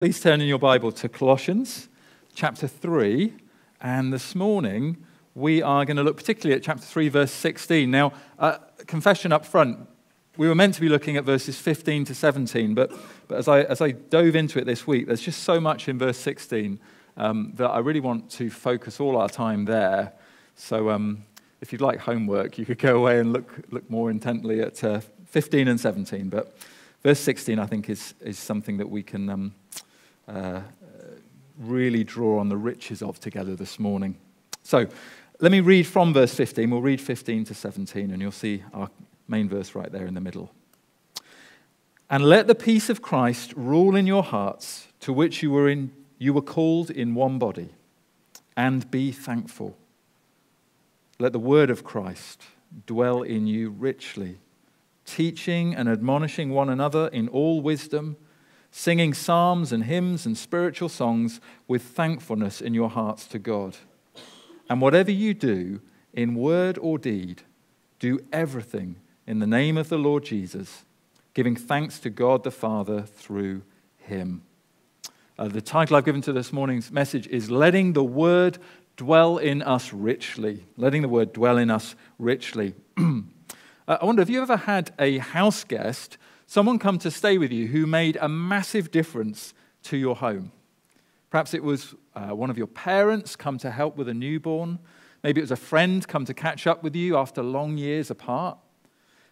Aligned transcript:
Please 0.00 0.18
turn 0.18 0.40
in 0.40 0.48
your 0.48 0.58
Bible 0.58 0.90
to 0.92 1.10
Colossians 1.10 1.90
chapter 2.34 2.66
3. 2.66 3.34
And 3.82 4.10
this 4.10 4.34
morning, 4.34 4.96
we 5.34 5.60
are 5.60 5.84
going 5.84 5.98
to 5.98 6.02
look 6.02 6.16
particularly 6.16 6.56
at 6.56 6.64
chapter 6.64 6.86
3, 6.86 7.10
verse 7.10 7.30
16. 7.30 7.90
Now, 7.90 8.14
uh, 8.38 8.56
confession 8.86 9.30
up 9.30 9.44
front, 9.44 9.78
we 10.38 10.48
were 10.48 10.54
meant 10.54 10.72
to 10.76 10.80
be 10.80 10.88
looking 10.88 11.18
at 11.18 11.24
verses 11.24 11.58
15 11.58 12.06
to 12.06 12.14
17, 12.14 12.74
but, 12.74 12.90
but 13.28 13.36
as, 13.36 13.46
I, 13.46 13.60
as 13.64 13.82
I 13.82 13.90
dove 13.90 14.36
into 14.36 14.58
it 14.58 14.64
this 14.64 14.86
week, 14.86 15.06
there's 15.06 15.20
just 15.20 15.42
so 15.42 15.60
much 15.60 15.86
in 15.86 15.98
verse 15.98 16.16
16 16.16 16.80
um, 17.18 17.52
that 17.56 17.68
I 17.68 17.80
really 17.80 18.00
want 18.00 18.30
to 18.30 18.48
focus 18.48 19.00
all 19.00 19.18
our 19.18 19.28
time 19.28 19.66
there. 19.66 20.14
So 20.56 20.88
um, 20.88 21.26
if 21.60 21.72
you'd 21.72 21.82
like 21.82 21.98
homework, 21.98 22.56
you 22.56 22.64
could 22.64 22.78
go 22.78 22.96
away 22.96 23.20
and 23.20 23.34
look, 23.34 23.52
look 23.70 23.90
more 23.90 24.10
intently 24.10 24.62
at 24.62 24.82
uh, 24.82 25.00
15 25.26 25.68
and 25.68 25.78
17. 25.78 26.30
But 26.30 26.56
verse 27.02 27.20
16, 27.20 27.58
I 27.58 27.66
think, 27.66 27.90
is, 27.90 28.14
is 28.22 28.38
something 28.38 28.78
that 28.78 28.88
we 28.88 29.02
can. 29.02 29.28
Um, 29.28 29.54
uh, 30.30 30.60
really 31.58 32.04
draw 32.04 32.38
on 32.38 32.48
the 32.48 32.56
riches 32.56 33.02
of 33.02 33.20
together 33.20 33.56
this 33.56 33.78
morning. 33.78 34.16
So 34.62 34.86
let 35.40 35.52
me 35.52 35.60
read 35.60 35.86
from 35.86 36.12
verse 36.12 36.34
15. 36.34 36.70
We'll 36.70 36.80
read 36.80 37.00
15 37.00 37.44
to 37.46 37.54
17, 37.54 38.10
and 38.10 38.22
you'll 38.22 38.30
see 38.32 38.62
our 38.72 38.90
main 39.28 39.48
verse 39.48 39.74
right 39.74 39.90
there 39.90 40.06
in 40.06 40.14
the 40.14 40.20
middle. 40.20 40.52
And 42.08 42.24
let 42.24 42.46
the 42.46 42.54
peace 42.54 42.88
of 42.88 43.02
Christ 43.02 43.52
rule 43.56 43.94
in 43.96 44.06
your 44.06 44.22
hearts, 44.22 44.88
to 45.00 45.12
which 45.12 45.42
you 45.42 45.50
were, 45.50 45.68
in, 45.68 45.92
you 46.18 46.32
were 46.32 46.42
called 46.42 46.90
in 46.90 47.14
one 47.14 47.38
body, 47.38 47.70
and 48.56 48.90
be 48.90 49.12
thankful. 49.12 49.76
Let 51.18 51.32
the 51.32 51.38
word 51.38 51.70
of 51.70 51.84
Christ 51.84 52.42
dwell 52.86 53.22
in 53.22 53.46
you 53.46 53.70
richly, 53.70 54.38
teaching 55.04 55.74
and 55.74 55.88
admonishing 55.88 56.50
one 56.50 56.68
another 56.68 57.08
in 57.08 57.28
all 57.28 57.60
wisdom 57.60 58.16
singing 58.70 59.14
psalms 59.14 59.72
and 59.72 59.84
hymns 59.84 60.26
and 60.26 60.36
spiritual 60.36 60.88
songs 60.88 61.40
with 61.66 61.82
thankfulness 61.82 62.60
in 62.60 62.74
your 62.74 62.90
hearts 62.90 63.26
to 63.26 63.38
God. 63.38 63.76
And 64.68 64.80
whatever 64.80 65.10
you 65.10 65.34
do, 65.34 65.80
in 66.12 66.34
word 66.34 66.78
or 66.78 66.98
deed, 66.98 67.42
do 67.98 68.20
everything 68.32 68.96
in 69.26 69.38
the 69.38 69.46
name 69.46 69.76
of 69.76 69.88
the 69.88 69.98
Lord 69.98 70.24
Jesus, 70.24 70.84
giving 71.34 71.56
thanks 71.56 71.98
to 72.00 72.10
God 72.10 72.44
the 72.44 72.50
Father 72.50 73.02
through 73.02 73.62
him. 73.98 74.42
Uh, 75.38 75.48
the 75.48 75.60
title 75.60 75.96
I've 75.96 76.04
given 76.04 76.20
to 76.22 76.32
this 76.32 76.52
morning's 76.52 76.90
message 76.90 77.26
is 77.28 77.50
Letting 77.50 77.92
the 77.94 78.04
Word 78.04 78.58
Dwell 78.96 79.38
in 79.38 79.62
Us 79.62 79.92
Richly. 79.92 80.66
Letting 80.76 81.02
the 81.02 81.08
Word 81.08 81.32
dwell 81.32 81.56
in 81.56 81.70
us 81.70 81.94
richly. 82.18 82.74
uh, 82.98 83.22
I 83.88 84.04
wonder, 84.04 84.20
have 84.20 84.28
you 84.30 84.42
ever 84.42 84.56
had 84.56 84.92
a 84.98 85.18
house 85.18 85.64
guest 85.64 86.18
someone 86.50 86.80
come 86.80 86.98
to 86.98 87.12
stay 87.12 87.38
with 87.38 87.52
you 87.52 87.68
who 87.68 87.86
made 87.86 88.18
a 88.20 88.28
massive 88.28 88.90
difference 88.90 89.54
to 89.84 89.96
your 89.96 90.16
home. 90.16 90.50
Perhaps 91.30 91.54
it 91.54 91.62
was 91.62 91.94
uh, 92.16 92.30
one 92.30 92.50
of 92.50 92.58
your 92.58 92.66
parents 92.66 93.36
come 93.36 93.56
to 93.56 93.70
help 93.70 93.96
with 93.96 94.08
a 94.08 94.14
newborn. 94.14 94.80
Maybe 95.22 95.38
it 95.38 95.44
was 95.44 95.52
a 95.52 95.56
friend 95.56 96.06
come 96.08 96.24
to 96.24 96.34
catch 96.34 96.66
up 96.66 96.82
with 96.82 96.96
you 96.96 97.16
after 97.16 97.40
long 97.40 97.78
years 97.78 98.10
apart. 98.10 98.58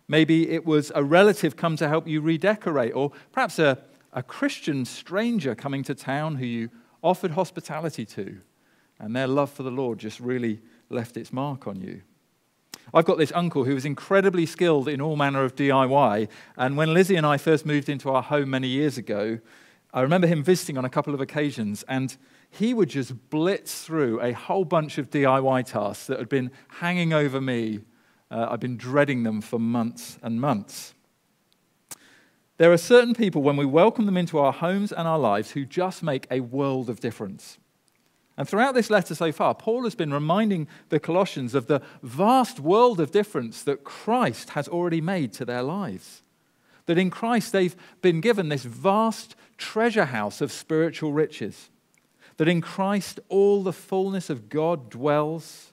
Maybe 0.06 0.48
it 0.48 0.64
was 0.64 0.92
a 0.94 1.02
relative 1.02 1.56
come 1.56 1.76
to 1.78 1.88
help 1.88 2.06
you 2.06 2.20
redecorate, 2.20 2.94
or 2.94 3.10
perhaps 3.32 3.58
a, 3.58 3.78
a 4.12 4.22
Christian 4.22 4.84
stranger 4.84 5.56
coming 5.56 5.82
to 5.82 5.96
town 5.96 6.36
who 6.36 6.46
you 6.46 6.70
offered 7.02 7.32
hospitality 7.32 8.06
to, 8.06 8.38
and 9.00 9.16
their 9.16 9.26
love 9.26 9.50
for 9.50 9.64
the 9.64 9.72
Lord 9.72 9.98
just 9.98 10.20
really 10.20 10.60
left 10.88 11.16
its 11.16 11.32
mark 11.32 11.66
on 11.66 11.80
you. 11.80 12.02
I've 12.94 13.04
got 13.04 13.18
this 13.18 13.32
uncle 13.34 13.64
who 13.64 13.76
is 13.76 13.84
incredibly 13.84 14.46
skilled 14.46 14.88
in 14.88 15.00
all 15.00 15.16
manner 15.16 15.44
of 15.44 15.54
DIY. 15.54 16.28
And 16.56 16.76
when 16.76 16.94
Lizzie 16.94 17.16
and 17.16 17.26
I 17.26 17.36
first 17.36 17.66
moved 17.66 17.88
into 17.88 18.10
our 18.10 18.22
home 18.22 18.50
many 18.50 18.68
years 18.68 18.96
ago, 18.96 19.38
I 19.92 20.02
remember 20.02 20.26
him 20.26 20.42
visiting 20.42 20.78
on 20.78 20.84
a 20.84 20.90
couple 20.90 21.14
of 21.14 21.20
occasions, 21.20 21.82
and 21.88 22.16
he 22.50 22.74
would 22.74 22.90
just 22.90 23.30
blitz 23.30 23.82
through 23.82 24.20
a 24.20 24.32
whole 24.32 24.64
bunch 24.64 24.98
of 24.98 25.10
DIY 25.10 25.64
tasks 25.66 26.06
that 26.06 26.18
had 26.18 26.28
been 26.28 26.50
hanging 26.68 27.12
over 27.12 27.40
me. 27.40 27.80
Uh, 28.30 28.48
I've 28.50 28.60
been 28.60 28.76
dreading 28.76 29.22
them 29.22 29.40
for 29.40 29.58
months 29.58 30.18
and 30.22 30.40
months. 30.40 30.94
There 32.58 32.72
are 32.72 32.78
certain 32.78 33.14
people, 33.14 33.42
when 33.42 33.56
we 33.56 33.64
welcome 33.64 34.04
them 34.04 34.16
into 34.16 34.38
our 34.38 34.52
homes 34.52 34.92
and 34.92 35.06
our 35.06 35.18
lives, 35.18 35.52
who 35.52 35.64
just 35.64 36.02
make 36.02 36.26
a 36.30 36.40
world 36.40 36.90
of 36.90 37.00
difference. 37.00 37.58
And 38.38 38.48
throughout 38.48 38.74
this 38.74 38.88
letter 38.88 39.16
so 39.16 39.32
far, 39.32 39.52
Paul 39.52 39.82
has 39.82 39.96
been 39.96 40.14
reminding 40.14 40.68
the 40.90 41.00
Colossians 41.00 41.56
of 41.56 41.66
the 41.66 41.82
vast 42.04 42.60
world 42.60 43.00
of 43.00 43.10
difference 43.10 43.64
that 43.64 43.82
Christ 43.82 44.50
has 44.50 44.68
already 44.68 45.00
made 45.00 45.32
to 45.34 45.44
their 45.44 45.62
lives. 45.62 46.22
That 46.86 46.98
in 46.98 47.10
Christ 47.10 47.50
they've 47.50 47.74
been 48.00 48.20
given 48.20 48.48
this 48.48 48.62
vast 48.62 49.34
treasure 49.56 50.04
house 50.04 50.40
of 50.40 50.52
spiritual 50.52 51.12
riches. 51.12 51.68
That 52.36 52.46
in 52.46 52.60
Christ 52.60 53.18
all 53.28 53.64
the 53.64 53.72
fullness 53.72 54.30
of 54.30 54.48
God 54.48 54.88
dwells. 54.88 55.72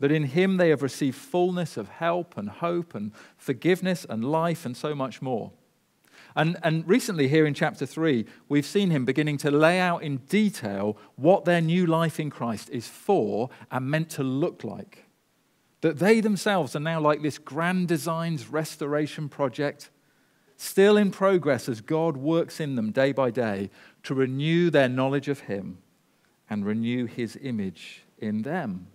That 0.00 0.10
in 0.10 0.24
Him 0.24 0.56
they 0.56 0.70
have 0.70 0.82
received 0.82 1.16
fullness 1.16 1.76
of 1.76 1.88
help 1.88 2.36
and 2.36 2.50
hope 2.50 2.92
and 2.92 3.12
forgiveness 3.36 4.04
and 4.10 4.24
life 4.24 4.66
and 4.66 4.76
so 4.76 4.96
much 4.96 5.22
more. 5.22 5.52
And, 6.36 6.58
and 6.62 6.86
recently, 6.86 7.28
here 7.28 7.46
in 7.46 7.54
chapter 7.54 7.86
3, 7.86 8.26
we've 8.50 8.66
seen 8.66 8.90
him 8.90 9.06
beginning 9.06 9.38
to 9.38 9.50
lay 9.50 9.80
out 9.80 10.02
in 10.02 10.18
detail 10.18 10.98
what 11.16 11.46
their 11.46 11.62
new 11.62 11.86
life 11.86 12.20
in 12.20 12.28
Christ 12.28 12.68
is 12.68 12.86
for 12.86 13.48
and 13.70 13.90
meant 13.90 14.10
to 14.10 14.22
look 14.22 14.62
like. 14.62 15.06
That 15.80 15.98
they 15.98 16.20
themselves 16.20 16.76
are 16.76 16.80
now 16.80 17.00
like 17.00 17.22
this 17.22 17.38
grand 17.38 17.88
designs 17.88 18.48
restoration 18.48 19.30
project, 19.30 19.88
still 20.58 20.98
in 20.98 21.10
progress 21.10 21.70
as 21.70 21.80
God 21.80 22.18
works 22.18 22.60
in 22.60 22.76
them 22.76 22.92
day 22.92 23.12
by 23.12 23.30
day 23.30 23.70
to 24.02 24.14
renew 24.14 24.68
their 24.68 24.90
knowledge 24.90 25.28
of 25.28 25.40
Him 25.40 25.78
and 26.50 26.66
renew 26.66 27.06
His 27.06 27.38
image 27.42 28.02
in 28.18 28.42
them. 28.42 28.88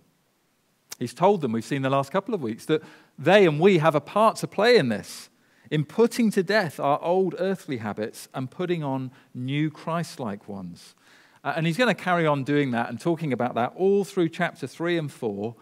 He's 1.00 1.14
told 1.14 1.40
them, 1.40 1.50
we've 1.50 1.64
seen 1.64 1.82
the 1.82 1.90
last 1.90 2.12
couple 2.12 2.34
of 2.34 2.42
weeks, 2.42 2.66
that 2.66 2.82
they 3.18 3.46
and 3.46 3.58
we 3.58 3.78
have 3.78 3.96
a 3.96 4.00
part 4.00 4.36
to 4.36 4.46
play 4.46 4.76
in 4.76 4.88
this 4.88 5.28
in 5.70 5.84
putting 5.84 6.30
to 6.30 6.42
death 6.42 6.78
our 6.78 7.02
old 7.02 7.34
earthly 7.38 7.78
habits 7.78 8.28
and 8.34 8.50
putting 8.50 8.82
on 8.82 9.10
new 9.34 9.70
Christ 9.70 10.20
like 10.20 10.48
ones. 10.48 10.94
Uh, 11.44 11.54
and 11.56 11.66
he's 11.66 11.76
going 11.76 11.94
to 11.94 12.02
carry 12.02 12.26
on 12.26 12.44
doing 12.44 12.70
that 12.70 12.88
and 12.88 13.00
talking 13.00 13.32
about 13.32 13.54
that 13.54 13.72
all 13.76 14.04
through 14.04 14.28
chapter 14.28 14.66
3 14.66 14.98
and 14.98 15.12
4, 15.12 15.54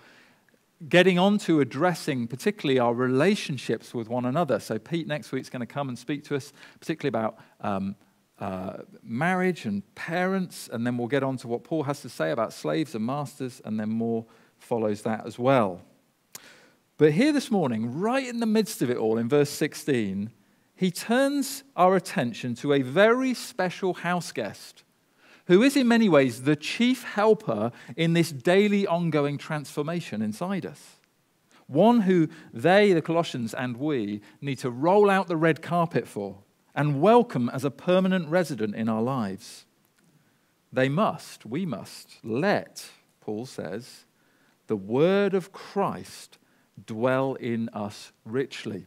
getting 0.89 1.19
on 1.19 1.39
to 1.39 1.61
addressing 1.61 2.27
particularly 2.27 2.79
our 2.79 2.93
relationships 2.93 3.95
with 3.95 4.09
one 4.09 4.25
another. 4.25 4.61
So, 4.61 4.79
Pete 4.79 5.07
next 5.07 5.33
week 5.33 5.43
is 5.43 5.51
going 5.51 5.61
to 5.61 5.67
come 5.67 5.89
and 5.89 5.99
speak 5.99 6.25
to 6.25 6.37
us, 6.37 6.53
particularly 6.79 7.09
about. 7.09 7.39
Um, 7.61 7.97
uh, 8.41 8.85
marriage 9.03 9.67
and 9.67 9.83
parents, 9.95 10.71
and 10.73 10.87
then 10.87 10.97
we'll 10.97 11.09
get 11.09 11.23
on 11.23 11.37
to 11.37 11.47
what 11.47 11.63
Paul 11.63 11.83
has 11.83 12.01
to 12.01 12.09
say 12.09 12.31
about 12.31 12.55
slaves 12.55 12.95
and 12.95 13.05
masters, 13.05 13.61
and 13.67 13.79
then 13.79 13.91
more 13.91 14.25
follows 14.57 15.03
that 15.03 15.27
as 15.27 15.39
well. 15.39 15.83
But 17.01 17.13
here 17.13 17.33
this 17.33 17.51
morning, 17.51 17.99
right 17.99 18.27
in 18.27 18.41
the 18.41 18.47
midst 18.47 18.83
of 18.83 18.91
it 18.91 18.99
all, 18.99 19.17
in 19.17 19.27
verse 19.27 19.49
16, 19.49 20.31
he 20.77 20.91
turns 20.91 21.65
our 21.75 21.97
attention 21.97 22.55
to 22.57 22.75
a 22.75 22.83
very 22.83 23.33
special 23.33 23.95
house 23.95 24.33
guest 24.33 24.85
who 25.47 25.63
is 25.63 25.79
in 25.79 25.89
many 25.89 26.11
ways 26.11 26.43
the 26.43 26.57
chief 26.57 27.03
helper 27.03 27.73
in 27.97 28.13
this 28.13 28.31
daily 28.31 28.87
ongoing 28.87 29.39
transformation 29.39 30.21
inside 30.21 30.67
us. 30.67 30.97
One 31.69 32.03
who 32.03 32.29
they, 32.53 32.93
the 32.93 33.01
Colossians, 33.01 33.55
and 33.55 33.79
we 33.79 34.21
need 34.43 34.59
to 34.59 34.71
roll 34.71 35.09
out 35.09 35.27
the 35.27 35.39
red 35.39 35.63
carpet 35.63 36.07
for 36.07 36.43
and 36.75 37.01
welcome 37.01 37.49
as 37.49 37.65
a 37.65 37.71
permanent 37.71 38.29
resident 38.29 38.75
in 38.75 38.91
our 38.91 39.01
lives. 39.01 39.65
They 40.71 40.91
must, 40.91 41.47
we 41.47 41.65
must, 41.65 42.19
let, 42.23 42.91
Paul 43.23 43.47
says, 43.47 44.05
the 44.67 44.77
word 44.77 45.33
of 45.33 45.51
Christ 45.51 46.37
dwell 46.87 47.35
in 47.35 47.69
us 47.71 48.13
richly, 48.25 48.87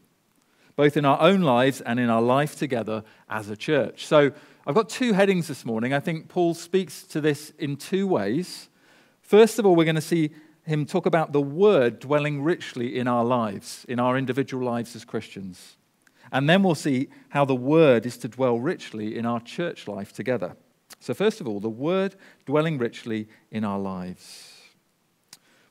both 0.76 0.98
in 0.98 1.06
our 1.06 1.20
own 1.22 1.42
lives 1.42 1.82
and 1.82 2.00
in 2.00 2.10
our 2.10 2.22
life 2.22 2.58
together 2.58 3.04
as 3.30 3.50
a 3.50 3.58
church. 3.58 4.06
So 4.06 4.32
I've 4.66 4.76
got 4.76 4.90
two 4.90 5.14
headings 5.14 5.48
this 5.48 5.66
morning. 5.66 5.94
I 5.94 6.00
think 6.00 6.30
Paul 6.30 6.54
speaks 6.54 7.04
to 7.04 7.22
this 7.22 7.52
in 7.60 7.76
two 7.76 8.08
ways. 8.08 8.70
First 9.22 9.60
of 9.60 9.66
all, 9.66 9.76
we're 9.76 9.84
going 9.86 9.96
to 9.96 10.02
see 10.02 10.32
him 10.66 10.86
talk 10.86 11.06
about 11.06 11.34
the 11.34 11.42
word 11.42 12.00
dwelling 12.00 12.42
richly 12.42 12.98
in 12.98 13.08
our 13.08 13.26
lives, 13.26 13.86
in 13.90 14.00
our 14.00 14.18
individual 14.18 14.66
lives 14.66 14.96
as 14.96 15.04
Christians. 15.04 15.78
And 16.32 16.50
then 16.50 16.64
we'll 16.64 16.76
see 16.76 17.10
how 17.30 17.46
the 17.46 17.56
word 17.56 18.06
is 18.06 18.18
to 18.20 18.28
dwell 18.28 18.60
richly 18.60 19.18
in 19.18 19.26
our 19.26 19.42
church 19.42 19.88
life 19.88 20.14
together. 20.14 20.56
So, 21.00 21.14
first 21.14 21.42
of 21.42 21.48
all, 21.48 21.60
the 21.60 21.70
word 21.70 22.16
dwelling 22.46 22.78
richly 22.78 23.28
in 23.52 23.64
our 23.66 23.80
lives. 23.80 24.53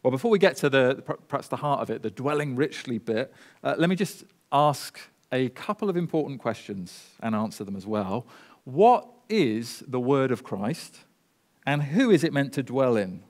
Well, 0.02 0.10
before 0.10 0.30
we 0.30 0.38
get 0.38 0.56
to 0.56 0.68
the 0.68 1.02
perhaps 1.28 1.48
the 1.48 1.56
heart 1.56 1.80
of 1.80 1.90
it, 1.90 2.02
the 2.02 2.10
dwelling 2.10 2.56
richly 2.56 2.98
bit, 2.98 3.32
uh, 3.62 3.76
let 3.78 3.88
me 3.88 3.94
just 3.94 4.24
ask 4.50 4.98
a 5.30 5.48
couple 5.50 5.88
of 5.88 5.96
important 5.96 6.40
questions 6.40 7.10
and 7.20 7.34
answer 7.34 7.62
them 7.62 7.76
as 7.76 7.86
well. 7.86 8.26
What 8.64 9.06
is 9.28 9.82
the 9.86 10.00
word 10.00 10.32
of 10.32 10.42
Christ, 10.42 10.98
and 11.64 11.82
who 11.82 12.10
is 12.10 12.24
it 12.24 12.32
meant 12.32 12.52
to 12.54 12.62
dwell 12.62 12.96
in? 12.96 13.22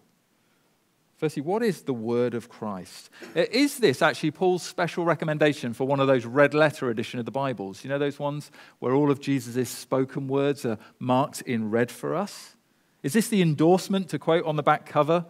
Firstly, 1.16 1.42
what 1.42 1.62
is 1.62 1.82
the 1.82 1.92
word 1.92 2.34
of 2.34 2.48
Christ? 2.48 3.08
Is 3.36 3.78
this 3.78 4.02
actually 4.02 4.32
Paul's 4.32 4.62
special 4.64 5.04
recommendation 5.04 5.72
for 5.72 5.86
one 5.86 6.00
of 6.00 6.08
those 6.08 6.26
red 6.26 6.52
letter 6.52 6.90
edition 6.90 7.20
of 7.20 7.26
the 7.26 7.30
Bibles? 7.30 7.84
You 7.84 7.90
know 7.90 7.98
those 7.98 8.18
ones 8.18 8.50
where 8.80 8.92
all 8.92 9.10
of 9.10 9.20
Jesus' 9.20 9.68
spoken 9.68 10.26
words 10.26 10.66
are 10.66 10.78
marked 10.98 11.42
in 11.42 11.70
red 11.70 11.92
for 11.92 12.16
us? 12.16 12.56
Is 13.04 13.12
this 13.12 13.28
the 13.28 13.40
endorsement 13.40 14.08
to 14.08 14.18
quote 14.18 14.44
on 14.44 14.56
the 14.56 14.64
back 14.64 14.84
cover? 14.84 15.26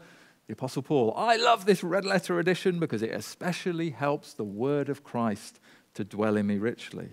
The 0.46 0.54
Apostle 0.54 0.82
Paul, 0.82 1.14
I 1.16 1.36
love 1.36 1.64
this 1.64 1.84
red 1.84 2.04
letter 2.04 2.38
edition 2.38 2.78
because 2.78 3.02
it 3.02 3.12
especially 3.12 3.90
helps 3.90 4.34
the 4.34 4.44
word 4.44 4.88
of 4.88 5.04
Christ 5.04 5.60
to 5.94 6.04
dwell 6.04 6.36
in 6.36 6.46
me 6.46 6.58
richly. 6.58 7.10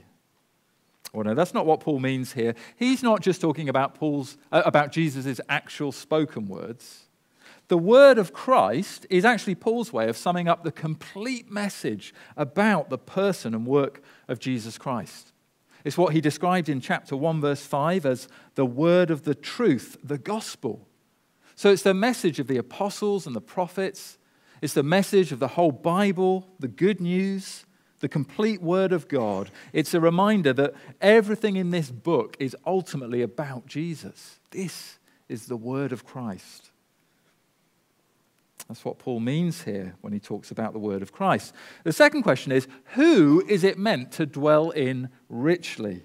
Well, 1.13 1.23
no, 1.23 1.33
that's 1.33 1.53
not 1.53 1.65
what 1.65 1.79
Paul 1.79 1.99
means 1.99 2.33
here. 2.33 2.55
He's 2.75 3.01
not 3.01 3.21
just 3.21 3.41
talking 3.41 3.69
about 3.69 3.95
Paul's 3.95 4.37
uh, 4.51 4.61
about 4.65 4.91
Jesus' 4.91 5.41
actual 5.49 5.91
spoken 5.91 6.47
words. 6.47 7.07
The 7.67 7.77
word 7.77 8.17
of 8.17 8.33
Christ 8.33 9.05
is 9.09 9.25
actually 9.25 9.55
Paul's 9.55 9.93
way 9.93 10.09
of 10.09 10.17
summing 10.17 10.47
up 10.47 10.63
the 10.63 10.71
complete 10.71 11.51
message 11.51 12.13
about 12.35 12.89
the 12.89 12.97
person 12.97 13.53
and 13.53 13.65
work 13.65 14.01
of 14.27 14.39
Jesus 14.39 14.77
Christ. 14.77 15.33
It's 15.83 15.97
what 15.97 16.13
he 16.13 16.21
described 16.21 16.67
in 16.67 16.81
chapter 16.81 17.15
1, 17.15 17.41
verse 17.41 17.65
5 17.65 18.05
as 18.05 18.27
the 18.55 18.65
word 18.65 19.11
of 19.11 19.23
the 19.23 19.35
truth, 19.35 19.97
the 20.03 20.17
gospel. 20.17 20.88
So 21.59 21.69
it's 21.69 21.81
the 21.81 21.94
message 21.94 22.39
of 22.39 22.47
the 22.47 22.56
apostles 22.56 23.27
and 23.27 23.35
the 23.35 23.41
prophets, 23.41 24.17
it's 24.61 24.75
the 24.75 24.81
message 24.81 25.33
of 25.33 25.39
the 25.39 25.50
whole 25.50 25.73
Bible, 25.73 26.47
the 26.57 26.69
good 26.69 27.01
news, 27.01 27.65
the 28.00 28.07
complete 28.07 28.61
word 28.61 28.94
of 28.94 29.09
God. 29.09 29.51
It's 29.73 29.94
a 29.94 30.00
reminder 30.00 30.53
that 30.53 30.73
everything 31.01 31.57
in 31.57 31.71
this 31.71 31.91
book 31.91 32.38
is 32.39 32.56
ultimately 32.65 33.21
about 33.21 33.65
Jesus. 33.65 34.39
This 34.51 35.00
is 35.27 35.47
the 35.47 35.57
word 35.57 35.91
of 35.91 36.06
Christ. 36.06 36.71
That's 38.69 38.85
what 38.85 38.97
Paul 38.97 39.19
means 39.19 39.63
here 39.63 39.95
when 40.00 40.13
he 40.13 40.19
talks 40.21 40.51
about 40.51 40.71
the 40.71 40.79
word 40.79 41.01
of 41.01 41.12
Christ. 41.12 41.53
The 41.83 41.91
second 41.91 42.23
question 42.23 42.53
is 42.53 42.69
who 42.94 43.44
is 43.50 43.65
it 43.65 43.77
meant 43.77 44.13
to 44.13 44.25
dwell 44.25 44.69
in 44.69 45.09
richly? 45.27 46.03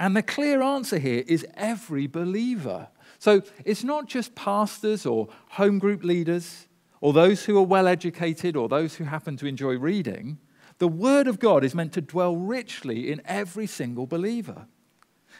And 0.00 0.16
the 0.16 0.24
clear 0.24 0.60
answer 0.60 0.98
here 0.98 1.22
is 1.28 1.46
every 1.54 2.08
believer. 2.08 2.88
So 3.18 3.42
it's 3.64 3.84
not 3.84 4.06
just 4.06 4.34
pastors 4.34 5.06
or 5.06 5.28
home 5.50 5.78
group 5.78 6.04
leaders 6.04 6.66
or 7.00 7.12
those 7.12 7.44
who 7.44 7.58
are 7.58 7.62
well 7.62 7.86
educated 7.86 8.56
or 8.56 8.68
those 8.68 8.96
who 8.96 9.04
happen 9.04 9.36
to 9.38 9.46
enjoy 9.46 9.78
reading. 9.78 10.38
The 10.78 10.88
Word 10.88 11.26
of 11.26 11.38
God 11.38 11.64
is 11.64 11.74
meant 11.74 11.92
to 11.94 12.00
dwell 12.00 12.36
richly 12.36 13.10
in 13.10 13.22
every 13.24 13.66
single 13.66 14.06
believer. 14.06 14.66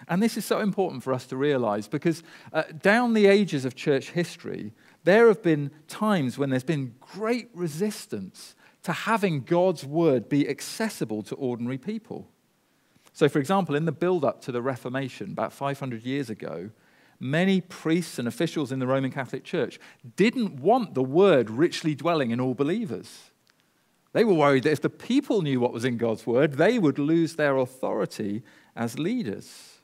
And 0.08 0.22
this 0.22 0.36
is 0.36 0.44
so 0.44 0.60
important 0.60 1.02
for 1.02 1.12
us 1.12 1.26
to 1.26 1.36
realize 1.36 1.88
because 1.88 2.22
uh, 2.52 2.64
down 2.82 3.14
the 3.14 3.26
ages 3.26 3.64
of 3.64 3.74
church 3.74 4.10
history, 4.10 4.72
there 5.04 5.28
have 5.28 5.42
been 5.42 5.70
times 5.88 6.36
when 6.36 6.50
there's 6.50 6.64
been 6.64 6.94
great 7.00 7.48
resistance 7.54 8.54
to 8.82 8.92
having 8.92 9.40
God's 9.40 9.84
word 9.84 10.28
be 10.28 10.48
accessible 10.48 11.22
to 11.24 11.34
ordinary 11.34 11.78
people. 11.78 12.28
So, 13.12 13.28
for 13.28 13.38
example, 13.38 13.74
in 13.74 13.86
the 13.86 13.92
build 13.92 14.24
up 14.24 14.42
to 14.42 14.52
the 14.52 14.60
Reformation, 14.60 15.32
about 15.32 15.52
500 15.52 16.02
years 16.02 16.28
ago, 16.28 16.70
many 17.18 17.60
priests 17.60 18.18
and 18.18 18.28
officials 18.28 18.72
in 18.72 18.78
the 18.78 18.86
Roman 18.86 19.10
Catholic 19.10 19.44
Church 19.44 19.78
didn't 20.16 20.60
want 20.60 20.94
the 20.94 21.02
word 21.02 21.50
richly 21.50 21.94
dwelling 21.94 22.30
in 22.30 22.40
all 22.40 22.54
believers. 22.54 23.30
They 24.12 24.24
were 24.24 24.34
worried 24.34 24.62
that 24.62 24.72
if 24.72 24.80
the 24.80 24.90
people 24.90 25.42
knew 25.42 25.60
what 25.60 25.72
was 25.72 25.84
in 25.84 25.98
God's 25.98 26.26
word, 26.26 26.54
they 26.54 26.78
would 26.78 26.98
lose 26.98 27.36
their 27.36 27.56
authority 27.56 28.42
as 28.74 28.98
leaders. 28.98 29.76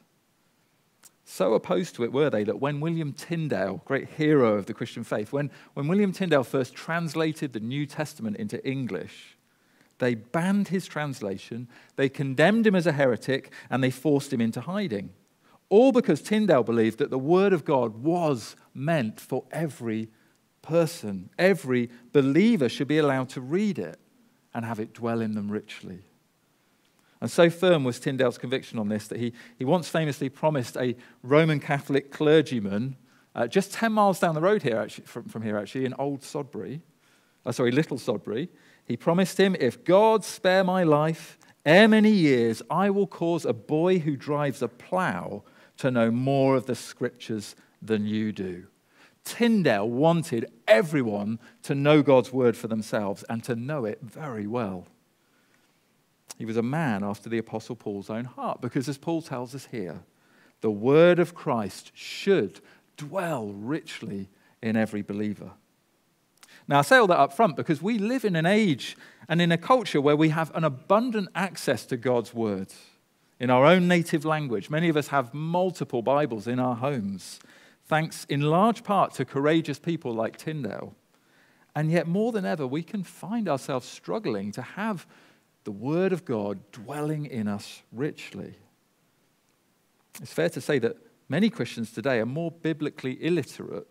So 1.25 1.55
opposed 1.55 1.95
to 1.95 2.05
it 2.05 2.13
were 2.13 2.31
they 2.31 2.45
that 2.45 2.61
when 2.61 2.81
William 2.81 3.13
Tyndale, 3.13 3.83
great 3.85 4.09
hero 4.11 4.55
of 4.55 4.67
the 4.67 4.75
Christian 4.75 5.03
faith, 5.05 5.33
when, 5.33 5.51
when 5.75 5.89
William 5.89 6.13
Tyndale 6.13 6.45
first 6.45 6.75
translated 6.75 7.53
the 7.53 7.61
New 7.61 7.87
Testament 7.87 8.37
into 8.37 8.63
English, 8.67 9.37
they 9.99 10.15
banned 10.15 10.69
his 10.69 10.87
translation, 10.87 11.69
they 11.97 12.09
condemned 12.09 12.67
him 12.67 12.75
as 12.75 12.87
a 12.87 12.93
heretic, 12.93 13.53
and 13.71 13.83
they 13.83 13.91
forced 13.91 14.33
him 14.33 14.41
into 14.41 14.61
hiding. 14.61 15.11
All 15.73 15.91
because 15.91 16.21
Tyndale 16.21 16.65
believed 16.65 16.99
that 16.99 17.09
the 17.09 17.19
Word 17.19 17.55
of 17.55 17.65
God 17.65 18.03
was 18.03 18.57
meant 18.75 19.19
for 19.19 19.45
every 19.51 20.11
person. 20.61 21.31
Every 21.39 21.89
believer 22.13 22.69
should 22.69 22.89
be 22.89 22.99
allowed 22.99 23.31
to 23.31 23.41
read 23.41 23.79
it 23.79 23.99
and 24.53 24.67
have 24.67 24.79
it 24.79 24.93
dwell 24.93 25.23
in 25.23 25.35
them 25.35 25.51
richly. 25.51 26.01
And 27.23 27.31
so 27.31 27.49
firm 27.49 27.85
was 27.85 27.99
Tyndale's 27.99 28.37
conviction 28.37 28.79
on 28.79 28.91
this 28.91 29.09
that 29.09 29.19
he, 29.19 29.33
he 29.57 29.65
once 29.65 29.89
famously 29.89 30.29
promised 30.29 30.77
a 30.77 30.95
Roman 31.23 31.59
Catholic 31.59 32.13
clergyman 32.13 32.99
uh, 33.35 33.47
just 33.47 33.73
10 33.73 33.95
miles 33.95 34.21
down 34.21 34.35
the 34.35 34.43
road 34.43 34.63
here, 34.63 34.77
actually, 34.77 35.07
from, 35.07 35.25
from 35.25 35.41
here, 35.41 35.57
actually, 35.57 35.87
in 35.87 35.95
Old 35.95 36.21
Sodbury, 36.21 36.83
uh, 37.47 37.53
sorry, 37.53 37.73
Little 37.73 37.97
Sodbury, 37.97 38.51
he 38.85 38.95
promised 38.95 39.41
him, 39.41 39.57
If 39.59 39.85
God 39.85 40.23
spare 40.23 40.65
my 40.65 40.83
life, 40.83 41.39
ere 41.65 41.89
many 41.89 42.11
years, 42.11 42.61
I 42.71 42.91
will 42.91 43.07
cause 43.07 43.47
a 43.47 43.55
boy 43.55 44.01
who 44.01 44.17
drives 44.17 44.61
a 44.61 44.69
plough 44.69 45.45
to 45.83 45.91
know 45.91 46.13
more 46.13 46.55
of 46.55 46.67
the 46.67 46.77
scriptures 46.77 47.57
than 47.83 48.07
you 48.07 48.31
do. 48.31 48.69
Tyndale 49.25 49.89
wanted 49.89 50.47
everyone 50.69 51.41
to 51.65 51.75
know 51.75 52.03
God's 52.03 52.33
word 52.33 52.57
for 52.57 52.69
themselves 52.69 53.25
and 53.29 53.43
to 53.43 53.57
know 53.57 53.85
it 53.85 53.99
very 54.01 54.47
well. 54.47 54.87
He 56.39 56.45
was 56.45 56.57
a 56.57 56.63
man 56.63 57.03
after 57.03 57.29
the 57.29 57.39
Apostle 57.39 57.75
Paul's 57.75 58.11
own 58.11 58.27
heart, 58.27 58.61
because 58.61 58.89
as 58.89 58.97
Paul 58.97 59.23
tells 59.23 59.57
us 59.57 59.67
here, 59.73 60.05
the 60.61 60.71
word 60.71 61.19
of 61.19 61.35
Christ 61.35 61.91
should 61.95 62.61
dwell 62.97 63.49
richly 63.49 64.29
in 64.63 64.77
every 64.77 65.03
believer. 65.03 65.51
Now, 66.69 66.79
I 66.79 66.83
say 66.83 66.99
all 66.99 67.09
that 67.09 67.19
up 67.19 67.33
front 67.33 67.57
because 67.57 67.83
we 67.83 67.99
live 67.99 68.25
in 68.25 68.37
an 68.37 68.47
age 68.47 68.97
and 69.29 69.43
in 69.43 69.51
a 69.51 69.59
culture 69.59 70.01
where 70.01 70.17
we 70.17 70.29
have 70.29 70.55
an 70.55 70.63
abundant 70.63 71.29
access 71.35 71.85
to 71.87 71.97
God's 71.97 72.33
word 72.33 72.69
in 73.43 73.51
our 73.51 73.67
own 73.67 73.89
native 73.89 74.25
language. 74.25 74.71
Many 74.71 74.89
of 74.89 74.97
us 74.97 75.09
have 75.09 75.35
multiple 75.35 76.01
Bibles 76.01 76.47
in 76.47 76.61
our 76.61 76.77
homes, 76.77 77.41
thanks 77.87 78.25
in 78.29 78.41
large 78.41 78.85
part 78.85 79.15
to 79.15 79.25
courageous 79.25 79.81
people 79.81 80.15
like 80.15 80.37
Tyndale. 80.37 80.95
And 81.75 81.91
yet, 81.91 82.07
more 82.07 82.31
than 82.31 82.47
ever, 82.47 82.69
we 82.69 82.85
can 82.85 83.03
find 83.03 83.49
ourselves 83.49 83.89
struggling 83.89 84.53
to 84.53 84.63
have 84.63 85.09
the 85.65 85.73
Word 85.73 86.13
of 86.13 86.25
God 86.25 86.61
dwelling 86.71 87.27
in 87.27 87.49
us 87.49 87.83
richly. 87.91 88.55
It's 90.21 90.33
fair 90.33 90.51
to 90.51 90.61
say 90.61 90.79
that 90.79 90.97
many 91.29 91.51
Christians 91.51 91.91
today 91.91 92.21
are 92.21 92.27
more 92.27 92.53
biblically 92.53 93.25
illiterate 93.25 93.89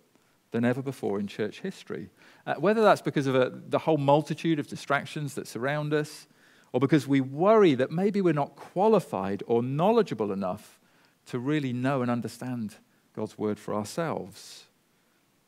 than 0.52 0.64
ever 0.64 0.82
before 0.82 1.20
in 1.20 1.28
church 1.28 1.60
history. 1.60 2.10
Uh, 2.48 2.56
whether 2.56 2.84
that's 2.84 3.02
because 3.02 3.28
of 3.28 3.36
a, 3.36 3.52
the 3.68 3.80
whole 3.80 3.98
multitude 3.98 4.60
of 4.60 4.68
distractions 4.68 5.34
that 5.34 5.46
surround 5.46 5.94
us, 5.94 6.28
or 6.74 6.80
because 6.80 7.08
we 7.08 7.22
worry 7.22 7.76
that 7.76 7.92
maybe 7.92 8.22
we're 8.22 8.34
not 8.34 8.56
qualified 8.56 9.44
or 9.48 9.62
knowledgeable 9.62 10.32
enough 10.32 10.80
to 11.28 11.40
really 11.40 11.74
know 11.74 12.02
and 12.02 12.10
understand 12.10 12.76
God's 13.16 13.38
word 13.38 13.60
for 13.60 13.74
ourselves. 13.74 14.66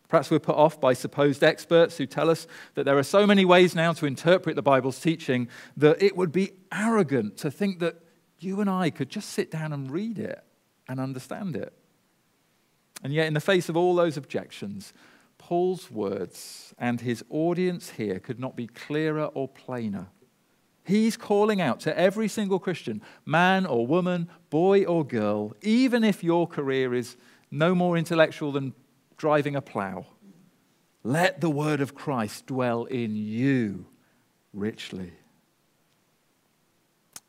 Perhaps 0.09 0.29
we're 0.29 0.39
put 0.39 0.55
off 0.55 0.79
by 0.79 0.93
supposed 0.93 1.43
experts 1.43 1.97
who 1.97 2.05
tell 2.05 2.29
us 2.29 2.45
that 2.75 2.83
there 2.83 2.97
are 2.97 3.03
so 3.03 3.25
many 3.25 3.45
ways 3.45 3.73
now 3.73 3.93
to 3.93 4.05
interpret 4.05 4.55
the 4.55 4.61
Bible's 4.61 4.99
teaching 4.99 5.47
that 5.77 6.01
it 6.03 6.15
would 6.15 6.31
be 6.31 6.51
arrogant 6.71 7.37
to 7.37 7.49
think 7.49 7.79
that 7.79 7.95
you 8.37 8.61
and 8.61 8.69
I 8.69 8.89
could 8.89 9.09
just 9.09 9.29
sit 9.29 9.49
down 9.49 9.73
and 9.73 9.89
read 9.89 10.19
it 10.19 10.43
and 10.87 10.99
understand 10.99 11.55
it. 11.55 11.73
And 13.01 13.11
yet, 13.11 13.27
in 13.27 13.33
the 13.33 13.41
face 13.41 13.69
of 13.69 13.77
all 13.77 13.95
those 13.95 14.17
objections, 14.17 14.93
Paul's 15.37 15.89
words 15.89 16.73
and 16.77 17.01
his 17.01 17.23
audience 17.29 17.91
here 17.91 18.19
could 18.19 18.39
not 18.39 18.55
be 18.55 18.67
clearer 18.67 19.25
or 19.25 19.47
plainer. 19.47 20.07
He's 20.83 21.15
calling 21.15 21.61
out 21.61 21.79
to 21.81 21.97
every 21.97 22.27
single 22.27 22.59
Christian, 22.59 23.01
man 23.25 23.65
or 23.65 23.87
woman, 23.87 24.29
boy 24.49 24.83
or 24.83 25.05
girl, 25.05 25.55
even 25.61 26.03
if 26.03 26.23
your 26.23 26.47
career 26.47 26.93
is 26.93 27.15
no 27.49 27.73
more 27.73 27.97
intellectual 27.97 28.51
than 28.51 28.73
driving 29.17 29.55
a 29.55 29.61
plow. 29.61 30.05
Let 31.03 31.41
the 31.41 31.49
word 31.49 31.81
of 31.81 31.95
Christ 31.95 32.47
dwell 32.47 32.85
in 32.85 33.15
you 33.15 33.85
richly. 34.53 35.13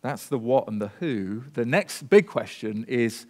That's 0.02 0.26
the 0.26 0.38
what 0.38 0.68
and 0.68 0.80
the 0.80 0.88
who. 1.00 1.44
The 1.54 1.64
next 1.64 2.08
big 2.10 2.26
question 2.26 2.84
is 2.88 3.26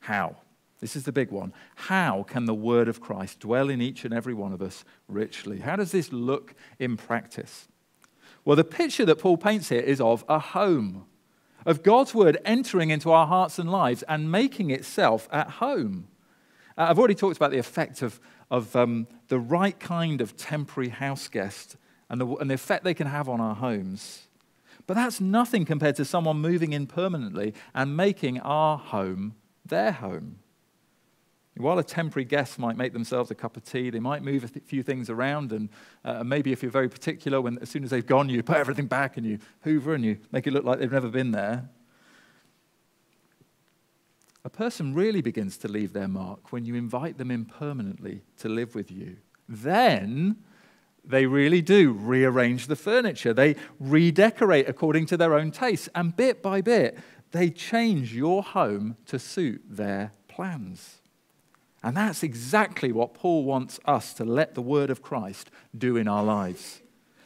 how. 0.00 0.36
This 0.80 0.96
is 0.96 1.04
the 1.04 1.12
big 1.12 1.30
one. 1.30 1.52
How 1.74 2.24
can 2.24 2.46
the 2.46 2.54
word 2.54 2.88
of 2.88 3.00
Christ 3.00 3.40
dwell 3.40 3.68
in 3.68 3.80
each 3.80 4.04
and 4.04 4.14
every 4.14 4.34
one 4.34 4.52
of 4.52 4.62
us 4.62 4.84
richly? 5.08 5.60
How 5.60 5.76
does 5.76 5.92
this 5.92 6.12
look 6.12 6.54
in 6.78 6.96
practice? 6.96 7.68
Well, 8.44 8.56
the 8.56 8.64
picture 8.64 9.04
that 9.04 9.18
Paul 9.18 9.36
paints 9.36 9.68
here 9.68 9.80
is 9.80 10.00
of 10.00 10.24
a 10.28 10.38
home, 10.38 11.06
of 11.66 11.82
God's 11.82 12.14
word 12.14 12.38
entering 12.44 12.90
into 12.90 13.10
our 13.10 13.26
hearts 13.26 13.58
and 13.58 13.70
lives 13.70 14.02
and 14.04 14.32
making 14.32 14.70
itself 14.70 15.28
at 15.30 15.50
home. 15.50 16.08
Uh, 16.76 16.86
I've 16.88 16.98
already 16.98 17.14
talked 17.14 17.36
about 17.36 17.50
the 17.50 17.58
effect 17.58 18.02
of, 18.02 18.18
of 18.50 18.74
um, 18.74 19.06
the 19.28 19.38
right 19.38 19.78
kind 19.78 20.20
of 20.20 20.36
temporary 20.36 20.88
house 20.88 21.28
guest 21.28 21.76
and 22.08 22.20
the, 22.20 22.26
and 22.36 22.50
the 22.50 22.54
effect 22.54 22.84
they 22.84 22.94
can 22.94 23.06
have 23.06 23.28
on 23.28 23.40
our 23.40 23.54
homes. 23.54 24.26
But 24.86 24.94
that's 24.94 25.20
nothing 25.20 25.64
compared 25.64 25.96
to 25.96 26.04
someone 26.04 26.38
moving 26.38 26.72
in 26.72 26.86
permanently 26.86 27.54
and 27.74 27.96
making 27.96 28.40
our 28.40 28.78
home 28.78 29.34
their 29.64 29.92
home. 29.92 30.40
While 31.56 31.78
a 31.78 31.84
temporary 31.84 32.24
guest 32.24 32.58
might 32.58 32.76
make 32.76 32.92
themselves 32.92 33.30
a 33.30 33.34
cup 33.34 33.56
of 33.56 33.64
tea, 33.64 33.90
they 33.90 34.00
might 34.00 34.22
move 34.22 34.44
a 34.44 34.48
few 34.48 34.82
things 34.82 35.10
around, 35.10 35.52
and 35.52 35.68
uh, 36.04 36.24
maybe 36.24 36.52
if 36.52 36.62
you're 36.62 36.70
very 36.70 36.88
particular, 36.88 37.40
when 37.40 37.58
as 37.58 37.68
soon 37.68 37.84
as 37.84 37.90
they've 37.90 38.06
gone, 38.06 38.28
you 38.28 38.42
put 38.42 38.56
everything 38.56 38.86
back 38.86 39.16
and 39.16 39.26
you 39.26 39.38
hoover 39.62 39.92
and 39.94 40.04
you 40.04 40.18
make 40.32 40.46
it 40.46 40.52
look 40.52 40.64
like 40.64 40.78
they've 40.78 40.90
never 40.90 41.08
been 41.08 41.32
there. 41.32 41.68
A 44.44 44.48
person 44.48 44.94
really 44.94 45.20
begins 45.20 45.58
to 45.58 45.68
leave 45.68 45.92
their 45.92 46.08
mark 46.08 46.50
when 46.50 46.64
you 46.64 46.74
invite 46.74 47.18
them 47.18 47.30
in 47.30 47.44
permanently 47.44 48.22
to 48.38 48.48
live 48.48 48.74
with 48.74 48.90
you. 48.90 49.18
Then 49.48 50.36
they 51.04 51.26
really 51.26 51.60
do 51.60 51.92
rearrange 51.92 52.66
the 52.66 52.76
furniture. 52.76 53.34
They 53.34 53.56
redecorate 53.78 54.68
according 54.68 55.06
to 55.06 55.16
their 55.16 55.34
own 55.34 55.50
tastes. 55.50 55.88
And 55.94 56.16
bit 56.16 56.42
by 56.42 56.62
bit, 56.62 56.98
they 57.32 57.50
change 57.50 58.14
your 58.14 58.42
home 58.42 58.96
to 59.06 59.18
suit 59.18 59.62
their 59.68 60.12
plans. 60.28 60.99
And 61.82 61.96
that's 61.96 62.22
exactly 62.22 62.92
what 62.92 63.14
Paul 63.14 63.44
wants 63.44 63.80
us 63.86 64.12
to 64.14 64.24
let 64.24 64.54
the 64.54 64.62
word 64.62 64.90
of 64.90 65.02
Christ 65.02 65.50
do 65.76 65.96
in 65.96 66.08
our 66.08 66.22
lives. 66.22 66.82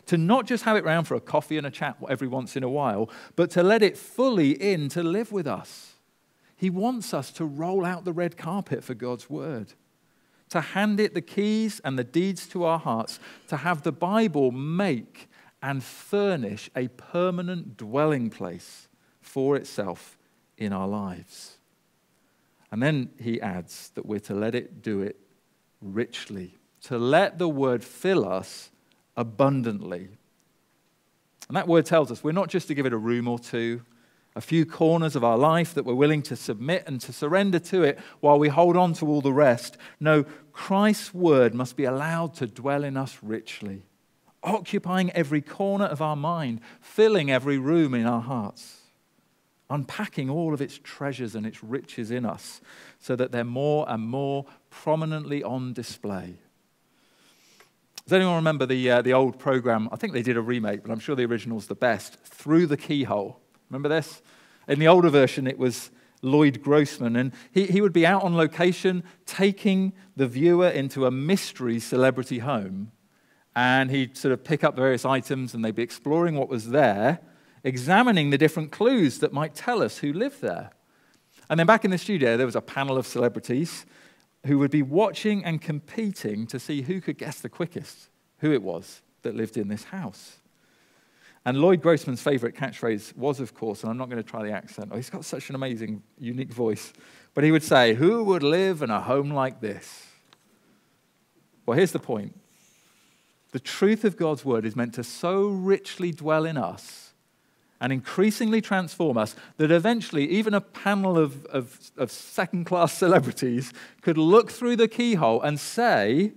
To 0.06 0.16
not 0.16 0.46
just 0.46 0.64
have 0.64 0.76
it 0.76 0.84
round 0.84 1.08
for 1.08 1.14
a 1.14 1.20
coffee 1.20 1.58
and 1.58 1.66
a 1.66 1.70
chat 1.70 1.96
every 2.08 2.28
once 2.28 2.56
in 2.56 2.62
a 2.62 2.68
while, 2.68 3.10
but 3.36 3.50
to 3.52 3.62
let 3.62 3.82
it 3.82 3.96
fully 3.96 4.50
in 4.50 4.88
to 4.90 5.02
live 5.02 5.32
with 5.32 5.46
us. 5.46 5.94
He 6.56 6.70
wants 6.70 7.12
us 7.12 7.32
to 7.32 7.44
roll 7.44 7.84
out 7.84 8.04
the 8.04 8.12
red 8.12 8.36
carpet 8.36 8.84
for 8.84 8.94
God's 8.94 9.28
word, 9.28 9.72
to 10.50 10.60
hand 10.60 11.00
it 11.00 11.14
the 11.14 11.20
keys 11.20 11.80
and 11.84 11.98
the 11.98 12.04
deeds 12.04 12.46
to 12.48 12.64
our 12.64 12.78
hearts, 12.78 13.18
to 13.48 13.56
have 13.56 13.82
the 13.82 13.92
Bible 13.92 14.52
make 14.52 15.28
and 15.62 15.82
furnish 15.82 16.70
a 16.76 16.88
permanent 16.88 17.76
dwelling 17.76 18.30
place 18.30 18.88
for 19.20 19.56
itself 19.56 20.16
in 20.56 20.72
our 20.72 20.86
lives. 20.86 21.56
And 22.74 22.82
then 22.82 23.10
he 23.20 23.40
adds 23.40 23.90
that 23.90 24.04
we're 24.04 24.18
to 24.18 24.34
let 24.34 24.56
it 24.56 24.82
do 24.82 25.00
it 25.00 25.16
richly, 25.80 26.58
to 26.82 26.98
let 26.98 27.38
the 27.38 27.48
word 27.48 27.84
fill 27.84 28.28
us 28.28 28.72
abundantly. 29.16 30.08
And 31.46 31.56
that 31.56 31.68
word 31.68 31.86
tells 31.86 32.10
us 32.10 32.24
we're 32.24 32.32
not 32.32 32.48
just 32.48 32.66
to 32.66 32.74
give 32.74 32.84
it 32.84 32.92
a 32.92 32.98
room 32.98 33.28
or 33.28 33.38
two, 33.38 33.82
a 34.34 34.40
few 34.40 34.66
corners 34.66 35.14
of 35.14 35.22
our 35.22 35.38
life 35.38 35.72
that 35.74 35.84
we're 35.84 35.94
willing 35.94 36.22
to 36.22 36.34
submit 36.34 36.82
and 36.88 37.00
to 37.02 37.12
surrender 37.12 37.60
to 37.60 37.84
it 37.84 38.00
while 38.18 38.40
we 38.40 38.48
hold 38.48 38.76
on 38.76 38.92
to 38.94 39.06
all 39.06 39.20
the 39.20 39.32
rest. 39.32 39.76
No, 40.00 40.24
Christ's 40.52 41.14
word 41.14 41.54
must 41.54 41.76
be 41.76 41.84
allowed 41.84 42.34
to 42.34 42.48
dwell 42.48 42.82
in 42.82 42.96
us 42.96 43.20
richly, 43.22 43.84
occupying 44.42 45.12
every 45.12 45.42
corner 45.42 45.84
of 45.84 46.02
our 46.02 46.16
mind, 46.16 46.60
filling 46.80 47.30
every 47.30 47.56
room 47.56 47.94
in 47.94 48.04
our 48.04 48.22
hearts 48.22 48.80
unpacking 49.74 50.30
all 50.30 50.54
of 50.54 50.62
its 50.62 50.78
treasures 50.82 51.34
and 51.34 51.44
its 51.44 51.62
riches 51.62 52.10
in 52.10 52.24
us 52.24 52.60
so 53.00 53.16
that 53.16 53.32
they're 53.32 53.44
more 53.44 53.84
and 53.88 54.02
more 54.02 54.46
prominently 54.70 55.42
on 55.42 55.72
display. 55.72 56.36
Does 58.04 58.12
anyone 58.12 58.36
remember 58.36 58.66
the, 58.66 58.90
uh, 58.90 59.02
the 59.02 59.14
old 59.14 59.38
program? 59.38 59.88
I 59.90 59.96
think 59.96 60.12
they 60.12 60.22
did 60.22 60.36
a 60.36 60.42
remake, 60.42 60.82
but 60.82 60.92
I'm 60.92 61.00
sure 61.00 61.16
the 61.16 61.24
original's 61.24 61.66
the 61.66 61.74
best. 61.74 62.18
Through 62.24 62.66
the 62.66 62.76
Keyhole. 62.76 63.40
Remember 63.70 63.88
this? 63.88 64.22
In 64.68 64.78
the 64.78 64.88
older 64.88 65.08
version, 65.08 65.46
it 65.46 65.58
was 65.58 65.90
Lloyd 66.22 66.62
Grossman, 66.62 67.16
and 67.16 67.32
he, 67.50 67.66
he 67.66 67.80
would 67.80 67.92
be 67.92 68.06
out 68.06 68.22
on 68.22 68.36
location 68.36 69.04
taking 69.26 69.92
the 70.16 70.26
viewer 70.26 70.68
into 70.68 71.06
a 71.06 71.10
mystery 71.10 71.80
celebrity 71.80 72.38
home. 72.38 72.92
And 73.56 73.90
he'd 73.90 74.16
sort 74.16 74.32
of 74.32 74.44
pick 74.44 74.64
up 74.64 74.76
various 74.76 75.04
items 75.04 75.54
and 75.54 75.64
they'd 75.64 75.74
be 75.74 75.82
exploring 75.82 76.36
what 76.36 76.48
was 76.48 76.70
there 76.70 77.20
examining 77.64 78.30
the 78.30 78.38
different 78.38 78.70
clues 78.70 79.18
that 79.18 79.32
might 79.32 79.54
tell 79.54 79.82
us 79.82 79.98
who 79.98 80.12
lived 80.12 80.40
there. 80.42 80.70
And 81.48 81.58
then 81.58 81.66
back 81.66 81.84
in 81.84 81.90
the 81.90 81.98
studio, 81.98 82.36
there 82.36 82.46
was 82.46 82.56
a 82.56 82.60
panel 82.60 82.96
of 82.96 83.06
celebrities 83.06 83.86
who 84.46 84.58
would 84.58 84.70
be 84.70 84.82
watching 84.82 85.44
and 85.44 85.60
competing 85.60 86.46
to 86.46 86.60
see 86.60 86.82
who 86.82 87.00
could 87.00 87.18
guess 87.18 87.40
the 87.40 87.48
quickest 87.48 88.10
who 88.38 88.52
it 88.52 88.62
was 88.62 89.00
that 89.22 89.34
lived 89.34 89.56
in 89.56 89.68
this 89.68 89.84
house. 89.84 90.36
And 91.46 91.58
Lloyd 91.58 91.82
Grossman's 91.82 92.22
favorite 92.22 92.54
catchphrase 92.54 93.16
was, 93.16 93.40
of 93.40 93.54
course, 93.54 93.82
and 93.82 93.90
I'm 93.90 93.98
not 93.98 94.08
going 94.08 94.22
to 94.22 94.28
try 94.28 94.42
the 94.42 94.52
accent, 94.52 94.90
oh, 94.92 94.96
he's 94.96 95.10
got 95.10 95.24
such 95.24 95.48
an 95.50 95.54
amazing, 95.54 96.02
unique 96.18 96.52
voice, 96.52 96.92
but 97.34 97.44
he 97.44 97.52
would 97.52 97.62
say, 97.62 97.94
Who 97.94 98.24
would 98.24 98.42
live 98.42 98.80
in 98.80 98.90
a 98.90 99.00
home 99.00 99.30
like 99.30 99.60
this? 99.60 100.06
Well, 101.66 101.76
here's 101.76 101.92
the 101.92 101.98
point 101.98 102.38
the 103.52 103.60
truth 103.60 104.04
of 104.04 104.16
God's 104.16 104.44
word 104.44 104.64
is 104.64 104.74
meant 104.74 104.94
to 104.94 105.04
so 105.04 105.46
richly 105.46 106.12
dwell 106.12 106.44
in 106.44 106.56
us 106.56 107.03
and 107.84 107.92
increasingly 107.92 108.62
transform 108.62 109.18
us 109.18 109.36
that 109.58 109.70
eventually 109.70 110.26
even 110.30 110.54
a 110.54 110.60
panel 110.62 111.18
of, 111.18 111.44
of, 111.44 111.92
of 111.98 112.10
second 112.10 112.64
class 112.64 112.94
celebrities 112.98 113.74
could 114.00 114.16
look 114.16 114.50
through 114.50 114.74
the 114.74 114.88
keyhole 114.88 115.42
and 115.42 115.60
say, 115.60 116.32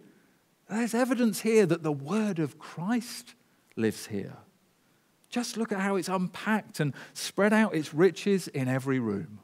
There's 0.69 0.93
evidence 0.93 1.39
here 1.39 1.65
that 1.65 1.83
the 1.83 1.91
word 1.93 2.39
of 2.39 2.59
Christ 2.59 3.33
lives 3.77 4.07
here. 4.07 4.35
Just 5.29 5.55
look 5.55 5.71
at 5.71 5.79
how 5.79 5.95
it's 5.95 6.09
unpacked 6.09 6.81
and 6.81 6.93
spread 7.13 7.53
out 7.53 7.73
its 7.73 7.93
riches 7.93 8.49
in 8.49 8.67
every 8.67 8.99
room. 8.99 9.39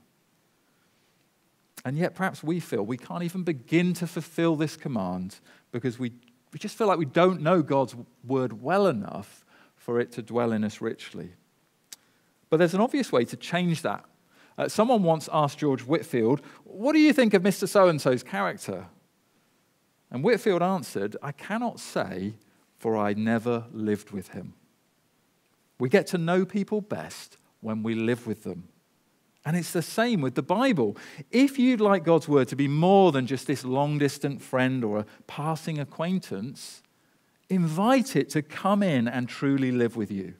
And 1.86 1.98
yet, 1.98 2.16
perhaps 2.16 2.44
we 2.44 2.60
feel 2.60 2.86
we 2.86 2.98
can't 2.98 3.24
even 3.24 3.44
begin 3.44 3.94
to 3.94 4.08
fulfill 4.08 4.58
this 4.58 4.76
command 4.76 5.38
because 5.72 5.98
we, 5.98 6.12
we 6.52 6.60
just 6.60 6.78
feel 6.78 6.88
like 6.88 7.00
we 7.00 7.06
don't 7.06 7.40
know 7.40 7.62
God's 7.62 7.96
word 8.26 8.62
well 8.62 8.88
enough 8.88 9.46
for 9.78 10.02
it 10.02 10.12
to 10.14 10.22
dwell 10.22 10.52
in 10.52 10.66
us 10.66 10.82
richly. 10.82 11.32
But 12.54 12.58
there's 12.58 12.76
an 12.76 12.82
obvious 12.82 13.12
way 13.12 13.26
to 13.26 13.36
change 13.36 13.82
that. 13.82 14.06
Uh, 14.60 14.68
someone 14.68 15.02
once 15.02 15.28
asked 15.34 15.58
George 15.58 15.82
Whitefield, 15.82 16.40
What 16.66 16.94
do 16.94 17.00
you 17.00 17.12
think 17.12 17.34
of 17.34 17.42
Mr. 17.42 17.68
So 17.68 17.88
and 17.88 18.00
so's 18.00 18.22
character? 18.22 18.86
And 20.12 20.24
Whitefield 20.24 20.62
answered, 20.62 21.18
I 21.24 21.32
cannot 21.32 21.80
say, 21.80 22.36
for 22.78 22.96
I 22.96 23.14
never 23.14 23.66
lived 23.72 24.12
with 24.12 24.28
him. 24.28 24.54
We 25.80 25.90
get 25.90 26.06
to 26.10 26.20
know 26.20 26.46
people 26.46 26.80
best 26.80 27.40
when 27.62 27.82
we 27.82 27.96
live 27.96 28.28
with 28.28 28.44
them. 28.44 28.68
And 29.44 29.58
it's 29.58 29.74
the 29.74 29.82
same 29.82 30.22
with 30.22 30.36
the 30.36 30.44
Bible. 30.44 30.96
If 31.32 31.58
you'd 31.58 31.82
like 31.82 32.04
God's 32.04 32.28
word 32.28 32.50
to 32.50 32.56
be 32.56 32.68
more 32.68 33.12
than 33.12 33.26
just 33.26 33.48
this 33.48 33.66
long 33.66 33.98
distant 33.98 34.44
friend 34.44 34.84
or 34.84 35.00
a 35.00 35.06
passing 35.26 35.80
acquaintance, 35.80 36.84
invite 37.50 38.16
it 38.16 38.30
to 38.30 38.44
come 38.44 38.84
in 38.84 39.08
and 39.08 39.28
truly 39.28 39.72
live 39.72 39.96
with 39.96 40.12
you. 40.12 40.36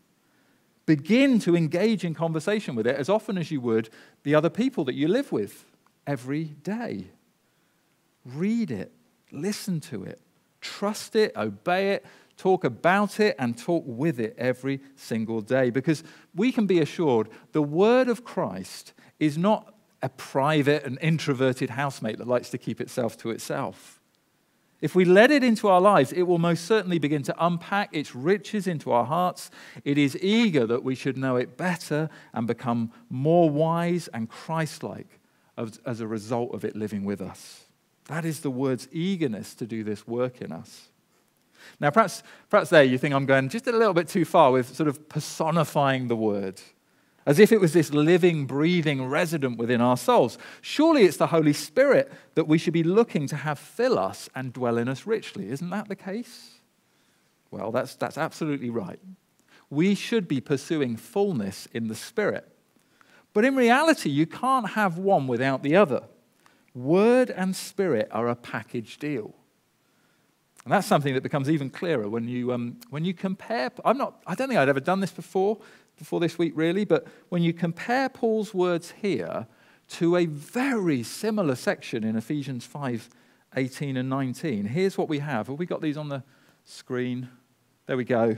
Begin 0.86 1.40
to 1.40 1.56
engage 1.56 2.04
in 2.04 2.14
conversation 2.14 2.76
with 2.76 2.86
it 2.86 2.96
as 2.96 3.10
often 3.10 3.38
as 3.38 3.52
you 3.52 3.62
would 3.62 3.90
the 4.24 4.36
other 4.36 4.50
people 4.50 4.84
that 4.86 4.96
you 4.96 5.08
live 5.08 5.32
with 5.32 5.66
every 6.06 6.44
day. 6.44 7.08
Read 8.26 8.72
it, 8.72 8.92
listen 9.32 9.80
to 9.82 10.04
it, 10.04 10.20
trust 10.60 11.16
it, 11.16 11.36
obey 11.38 11.92
it, 11.92 12.06
talk 12.38 12.64
about 12.64 13.20
it, 13.20 13.36
and 13.40 13.58
talk 13.58 13.84
with 13.86 14.20
it 14.20 14.36
every 14.38 14.82
single 14.96 15.42
day. 15.42 15.70
Because 15.70 16.04
we 16.36 16.52
can 16.52 16.68
be 16.68 16.80
assured 16.80 17.30
the 17.54 17.62
word 17.62 18.10
of 18.10 18.26
Christ 18.26 18.94
is 19.20 19.38
not 19.38 19.74
a 20.02 20.10
private 20.10 20.84
and 20.84 20.98
introverted 21.02 21.70
housemate 21.70 22.18
that 22.18 22.28
likes 22.28 22.50
to 22.50 22.58
keep 22.58 22.82
itself 22.82 23.18
to 23.18 23.30
itself. 23.30 24.02
If 24.84 24.96
we 24.96 25.06
let 25.06 25.32
it 25.32 25.46
into 25.46 25.70
our 25.70 25.80
lives, 25.80 26.12
it 26.12 26.24
will 26.24 26.40
most 26.40 26.66
certainly 26.66 27.00
begin 27.00 27.24
to 27.24 27.36
unpack 27.40 27.96
its 27.96 28.14
riches 28.14 28.68
into 28.68 28.92
our 28.92 29.06
hearts. 29.06 29.50
It 29.86 29.98
is 29.98 30.18
eager 30.22 30.68
that 30.68 30.84
we 30.84 30.94
should 30.94 31.16
know 31.16 31.38
it 31.38 31.56
better 31.56 32.10
and 32.34 32.46
become 32.46 32.92
more 33.10 33.50
wise 33.50 34.10
and 34.10 34.30
Christ 34.30 34.84
like 34.84 35.22
as 35.58 36.02
a 36.02 36.06
result 36.06 36.54
of 36.54 36.66
it 36.66 36.76
living 36.76 37.06
with 37.06 37.22
us. 37.22 37.64
That 38.10 38.26
is 38.26 38.42
the 38.42 38.52
word's 38.52 38.90
eagerness 38.92 39.56
to 39.56 39.66
do 39.66 39.86
this 39.86 40.06
work 40.06 40.42
in 40.42 40.52
us. 40.52 40.90
Now, 41.80 41.90
perhaps, 41.90 42.22
perhaps 42.50 42.70
there 42.70 42.84
you 42.84 42.98
think 42.98 43.16
I'm 43.16 43.26
going 43.26 43.48
just 43.48 43.68
a 43.68 43.72
little 43.72 43.94
bit 43.94 44.10
too 44.10 44.26
far 44.26 44.52
with 44.52 44.76
sort 44.76 44.90
of 44.90 45.08
personifying 45.08 46.10
the 46.10 46.18
word 46.18 46.60
as 47.26 47.40
if 47.40 47.52
it 47.52 47.62
was 47.62 47.74
this 47.74 47.94
living, 47.94 48.46
breathing 48.46 49.06
resident 49.06 49.58
within 49.58 49.82
our 49.82 49.98
souls. 49.98 50.38
Surely 50.62 51.04
it's 51.04 51.18
the 51.18 51.28
Holy 51.28 51.54
Spirit 51.54 52.12
that 52.36 52.48
we 52.48 52.58
should 52.58 52.74
be 52.74 52.84
looking 52.84 53.28
to 53.28 53.36
have 53.36 53.58
fill 53.58 53.98
us 53.98 54.30
and 54.36 54.54
dwell 54.54 54.78
in 54.78 54.88
us 54.88 55.06
richly. 55.06 55.50
Isn't 55.50 55.70
that 55.70 55.88
the 55.88 55.96
case? 55.96 56.60
Well, 57.52 57.72
that's, 57.72 57.96
that's 57.96 58.18
absolutely 58.18 58.70
right. 58.70 59.00
We 59.70 59.96
should 59.96 60.28
be 60.28 60.42
pursuing 60.42 60.98
fullness 60.98 61.68
in 61.74 61.88
the 61.88 61.96
Spirit. 61.96 62.48
But 63.34 63.46
in 63.46 63.56
reality, 63.56 64.10
you 64.10 64.26
can't 64.26 64.72
have 64.72 64.98
one 64.98 65.28
without 65.28 65.64
the 65.64 65.76
other. 65.76 66.04
Word 66.76 67.30
and 67.30 67.56
Spirit 67.56 68.08
are 68.12 68.28
a 68.28 68.36
package 68.36 68.98
deal. 68.98 69.34
And 70.64 70.72
that's 70.72 70.88
something 70.88 71.14
that 71.14 71.24
becomes 71.24 71.50
even 71.50 71.70
clearer 71.70 72.08
when 72.08 72.28
you, 72.28 72.54
um, 72.54 72.78
when 72.90 73.04
you 73.04 73.14
compare. 73.14 73.70
I'm 73.84 73.98
not, 73.98 74.22
I 74.26 74.34
don't 74.36 74.48
think 74.48 74.60
I'd 74.60 74.70
ever 74.70 74.80
done 74.80 75.02
this 75.02 75.12
before, 75.12 75.58
before 75.98 76.20
this 76.20 76.38
week, 76.38 76.54
really, 76.56 76.86
but 76.86 77.08
when 77.30 77.42
you 77.42 77.54
compare 77.54 78.10
Paul's 78.10 78.54
words 78.54 78.92
here 79.02 79.48
to 79.90 80.16
a 80.16 80.26
very 80.26 81.04
similar 81.04 81.56
section 81.56 82.04
in 82.04 82.16
Ephesians 82.16 82.66
5 82.66 83.10
18 83.56 83.98
and 83.98 84.10
19, 84.10 84.66
here's 84.66 84.98
what 84.98 85.08
we 85.08 85.20
have. 85.20 85.48
Have 85.48 85.60
we 85.60 85.68
got 85.68 85.82
these 85.82 85.98
on 85.98 86.10
the 86.10 86.24
screen? 86.66 87.30
There 87.86 87.96
we 87.96 88.04
go. 88.04 88.38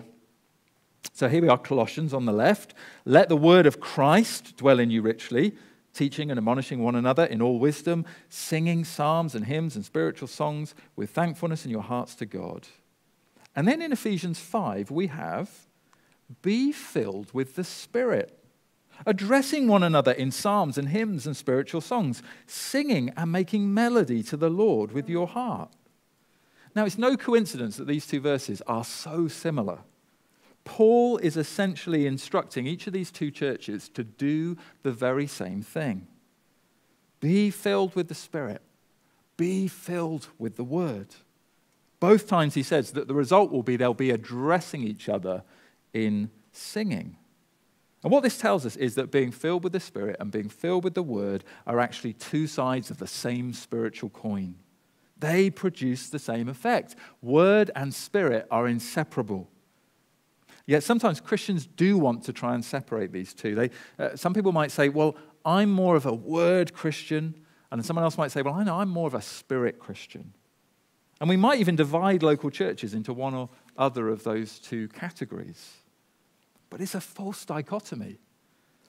So 1.14 1.30
here 1.30 1.42
we 1.42 1.48
are, 1.48 1.58
Colossians 1.58 2.14
on 2.14 2.26
the 2.26 2.34
left. 2.34 2.74
Let 3.06 3.30
the 3.30 3.38
word 3.38 3.66
of 3.66 3.80
Christ 3.80 4.58
dwell 4.58 4.80
in 4.80 4.92
you 4.92 5.02
richly. 5.02 5.56
teaching 5.96 6.30
and 6.30 6.38
admonishing 6.38 6.84
one 6.84 6.96
another 6.96 7.24
in 7.24 7.42
all 7.42 7.58
wisdom, 7.58 8.06
singing 8.28 8.84
psalms 8.84 9.34
and 9.34 9.46
hymns 9.46 9.78
and 9.78 9.86
spiritual 9.86 10.28
songs 10.28 10.76
with 10.96 11.10
thankfulness 11.10 11.64
in 11.64 11.72
your 11.72 11.82
hearts 11.82 12.16
to 12.16 12.26
God. 12.26 12.68
And 13.56 13.66
then 13.68 13.82
in 13.82 13.94
Ephesians 13.94 14.38
5, 14.38 14.92
we 14.92 15.08
have 15.08 15.64
be 16.41 16.72
filled 16.72 17.34
with 17.34 17.55
the 17.55 17.63
Spirit, 17.63 18.38
addressing 19.05 19.67
one 19.67 19.84
another 19.84 20.12
in 20.12 20.32
psalms 20.32 20.77
and 20.77 20.89
hymns 20.89 21.25
and 21.25 21.36
spiritual 21.36 21.82
songs, 21.82 22.24
singing 22.48 23.12
and 23.15 23.32
making 23.32 23.74
melody 23.74 24.24
to 24.24 24.38
the 24.38 24.50
Lord 24.50 24.91
with 24.91 25.10
your 25.10 25.27
heart. 25.27 25.72
Now, 26.75 26.86
it's 26.86 26.98
no 26.98 27.15
coincidence 27.15 27.77
that 27.77 27.88
these 27.88 28.05
two 28.05 28.20
verses 28.20 28.62
are 28.67 28.84
so 28.84 29.27
similar. 29.27 29.79
Paul 30.65 31.17
is 31.17 31.38
essentially 31.38 32.05
instructing 32.05 32.67
each 32.67 32.88
of 32.88 32.94
these 32.94 33.12
two 33.12 33.32
churches 33.32 33.88
to 33.89 34.03
do 34.03 34.58
the 34.84 34.91
very 34.91 35.27
same 35.27 35.62
thing 35.62 36.08
be 37.22 37.50
filled 37.50 37.96
with 37.96 38.08
the 38.08 38.13
Spirit, 38.13 38.62
be 39.36 39.67
filled 39.67 40.27
with 40.38 40.58
the 40.58 40.63
Word. 40.63 41.08
Both 42.00 42.27
times 42.27 42.53
he 42.53 42.62
says 42.62 42.91
that 42.91 43.08
the 43.08 43.15
result 43.15 43.51
will 43.51 43.63
be 43.63 43.77
they'll 43.77 43.96
be 43.96 44.12
addressing 44.12 44.84
each 44.84 45.10
other 45.10 45.44
in 45.96 46.30
singing. 46.52 47.16
And 48.04 48.12
what 48.12 48.22
this 48.22 48.38
tells 48.38 48.66
us 48.68 48.75
is 48.75 48.94
that 48.96 49.10
being 49.10 49.32
filled 49.32 49.64
with 49.64 49.74
the 49.74 49.80
Spirit 49.80 50.18
and 50.20 50.32
being 50.32 50.50
filled 50.50 50.84
with 50.84 50.94
the 50.94 51.02
Word 51.02 51.44
are 51.66 51.80
actually 51.80 52.14
two 52.14 52.46
sides 52.46 52.92
of 52.92 52.98
the 52.98 53.08
same 53.08 53.54
spiritual 53.54 54.12
coin. 54.12 54.56
They 55.18 55.50
produce 55.50 56.10
the 56.10 56.20
same 56.20 56.50
effect. 56.50 56.96
Word 57.22 57.72
and 57.75 57.94
Spirit 57.94 58.46
are 58.52 58.68
inseparable. 58.68 59.50
Yet 60.68 60.84
sometimes 60.84 61.22
Christians 61.22 61.66
do 61.66 61.98
want 61.98 62.24
to 62.25 62.34
try 62.34 62.54
and 62.54 62.64
separate 62.64 63.12
these 63.12 63.34
two. 63.34 63.56
They, 63.56 63.70
uh, 63.98 64.16
some 64.16 64.34
people 64.34 64.52
might 64.52 64.72
say, 64.72 64.90
well, 64.90 65.16
I'm 65.46 65.72
more 65.72 65.96
of 65.96 66.06
a 66.06 66.14
word 66.14 66.74
Christian. 66.74 67.36
And 67.72 67.86
someone 67.86 68.04
else 68.04 68.18
might 68.18 68.32
say, 68.32 68.42
well, 68.42 68.56
I 68.56 68.64
know 68.64 68.80
I'm 68.80 68.90
more 68.90 69.08
of 69.08 69.14
a 69.14 69.22
spirit 69.22 69.80
Christian. 69.80 70.34
And 71.22 71.30
we 71.30 71.38
might 71.38 71.60
even 71.60 71.75
divide 71.75 72.22
local 72.22 72.50
churches 72.50 72.94
into 72.94 73.14
one 73.14 73.34
or 73.34 73.50
other 73.78 74.10
of 74.10 74.24
those 74.24 74.60
two 74.60 74.90
categories. 74.90 75.78
But 76.75 76.82
it's 76.82 76.94
a 76.94 77.00
false 77.00 77.46
dichotomy. 77.46 78.17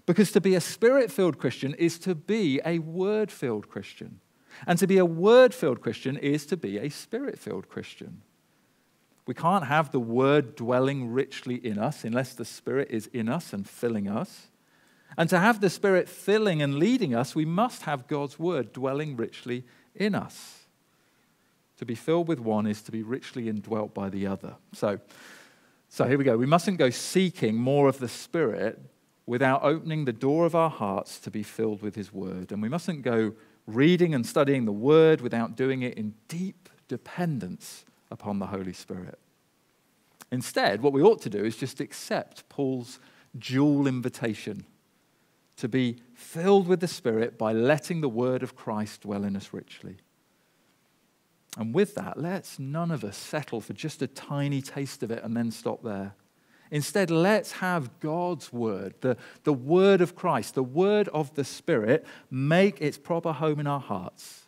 Because 0.06 0.32
to 0.32 0.40
be 0.40 0.56
a 0.56 0.60
spirit 0.60 1.08
filled 1.12 1.38
Christian 1.38 1.72
is 1.74 2.00
to 2.00 2.16
be 2.16 2.60
a 2.64 2.80
word 2.80 3.30
filled 3.30 3.68
Christian. 3.68 4.18
And 4.66 4.76
to 4.80 4.88
be 4.88 4.98
a 4.98 5.04
word 5.04 5.54
filled 5.54 5.80
Christian 5.80 6.16
is 6.16 6.46
to 6.46 6.56
be 6.56 6.78
a 6.78 6.88
spirit 6.88 7.38
filled 7.38 7.68
Christian. 7.68 8.22
We 9.24 9.34
can't 9.34 9.66
have 9.66 9.92
the 9.92 10.00
word 10.00 10.56
dwelling 10.56 11.12
richly 11.12 11.64
in 11.64 11.78
us 11.78 12.02
unless 12.02 12.34
the 12.34 12.44
Spirit 12.44 12.88
is 12.90 13.06
in 13.12 13.28
us 13.28 13.52
and 13.52 13.68
filling 13.68 14.08
us. 14.08 14.48
And 15.16 15.30
to 15.30 15.38
have 15.38 15.60
the 15.60 15.70
Spirit 15.70 16.08
filling 16.08 16.60
and 16.62 16.80
leading 16.80 17.14
us, 17.14 17.36
we 17.36 17.44
must 17.44 17.82
have 17.82 18.08
God's 18.08 18.36
word 18.36 18.72
dwelling 18.72 19.16
richly 19.16 19.62
in 19.94 20.16
us. 20.16 20.66
To 21.76 21.86
be 21.86 21.94
filled 21.94 22.26
with 22.26 22.40
one 22.40 22.66
is 22.66 22.82
to 22.82 22.90
be 22.90 23.04
richly 23.04 23.48
indwelt 23.48 23.94
by 23.94 24.10
the 24.10 24.26
other. 24.26 24.56
So, 24.72 24.98
so 25.96 26.04
here 26.04 26.18
we 26.18 26.24
go. 26.24 26.36
We 26.36 26.44
mustn't 26.44 26.76
go 26.76 26.90
seeking 26.90 27.54
more 27.54 27.88
of 27.88 28.00
the 28.00 28.06
Spirit 28.06 28.78
without 29.24 29.64
opening 29.64 30.04
the 30.04 30.12
door 30.12 30.44
of 30.44 30.54
our 30.54 30.68
hearts 30.68 31.18
to 31.20 31.30
be 31.30 31.42
filled 31.42 31.80
with 31.80 31.94
His 31.94 32.12
word. 32.12 32.52
And 32.52 32.60
we 32.60 32.68
mustn't 32.68 33.00
go 33.00 33.32
reading 33.66 34.14
and 34.14 34.26
studying 34.26 34.66
the 34.66 34.72
word 34.72 35.22
without 35.22 35.56
doing 35.56 35.80
it 35.80 35.96
in 35.96 36.12
deep 36.28 36.68
dependence 36.86 37.86
upon 38.10 38.40
the 38.40 38.48
Holy 38.48 38.74
Spirit. 38.74 39.18
Instead, 40.30 40.82
what 40.82 40.92
we 40.92 41.00
ought 41.00 41.22
to 41.22 41.30
do 41.30 41.42
is 41.42 41.56
just 41.56 41.80
accept 41.80 42.46
Paul's 42.50 43.00
dual 43.38 43.86
invitation 43.86 44.66
to 45.56 45.66
be 45.66 45.96
filled 46.12 46.68
with 46.68 46.80
the 46.80 46.88
Spirit 46.88 47.38
by 47.38 47.54
letting 47.54 48.02
the 48.02 48.08
word 48.10 48.42
of 48.42 48.54
Christ 48.54 49.00
dwell 49.00 49.24
in 49.24 49.34
us 49.34 49.48
richly. 49.50 49.96
And 51.56 51.74
with 51.74 51.94
that, 51.94 52.18
let's 52.18 52.58
none 52.58 52.90
of 52.90 53.02
us 53.02 53.16
settle 53.16 53.60
for 53.60 53.72
just 53.72 54.02
a 54.02 54.06
tiny 54.06 54.60
taste 54.60 55.02
of 55.02 55.10
it 55.10 55.24
and 55.24 55.36
then 55.36 55.50
stop 55.50 55.82
there. 55.82 56.14
Instead, 56.70 57.10
let's 57.10 57.52
have 57.52 58.00
God's 58.00 58.52
word, 58.52 58.94
the, 59.00 59.16
the 59.44 59.52
word 59.52 60.00
of 60.00 60.16
Christ, 60.16 60.54
the 60.54 60.62
word 60.62 61.08
of 61.08 61.34
the 61.34 61.44
Spirit, 61.44 62.04
make 62.30 62.80
its 62.82 62.98
proper 62.98 63.32
home 63.32 63.60
in 63.60 63.66
our 63.66 63.80
hearts. 63.80 64.42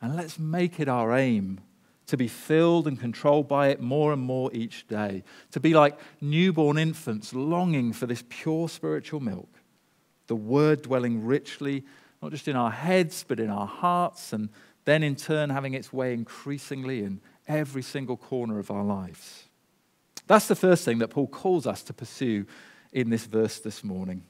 And 0.00 0.16
let's 0.16 0.38
make 0.38 0.78
it 0.78 0.88
our 0.88 1.16
aim 1.16 1.60
to 2.06 2.16
be 2.16 2.28
filled 2.28 2.86
and 2.86 2.98
controlled 2.98 3.48
by 3.48 3.68
it 3.68 3.80
more 3.80 4.12
and 4.12 4.22
more 4.22 4.50
each 4.54 4.86
day, 4.88 5.22
to 5.50 5.60
be 5.60 5.74
like 5.74 5.98
newborn 6.20 6.78
infants 6.78 7.34
longing 7.34 7.92
for 7.92 8.06
this 8.06 8.24
pure 8.28 8.68
spiritual 8.68 9.20
milk, 9.20 9.48
the 10.26 10.36
word 10.36 10.82
dwelling 10.82 11.26
richly, 11.26 11.84
not 12.22 12.30
just 12.30 12.48
in 12.48 12.56
our 12.56 12.70
heads, 12.70 13.24
but 13.26 13.38
in 13.38 13.50
our 13.50 13.66
hearts, 13.66 14.32
and 14.32 14.48
then 14.88 15.02
in 15.02 15.16
turn 15.16 15.50
having 15.50 15.74
its 15.74 15.92
way 15.92 16.14
increasingly 16.14 17.02
in 17.02 17.20
every 17.46 17.82
single 17.82 18.16
corner 18.16 18.58
of 18.58 18.70
our 18.70 18.84
lives. 18.84 19.44
That's 20.26 20.48
the 20.48 20.56
first 20.56 20.84
thing 20.84 20.98
that 20.98 21.08
Paul 21.08 21.26
calls 21.26 21.66
us 21.66 21.82
to 21.84 21.92
pursue 21.92 22.46
in 22.92 23.10
this 23.10 23.26
verse 23.26 23.58
this 23.58 23.82
morning. 23.82 24.24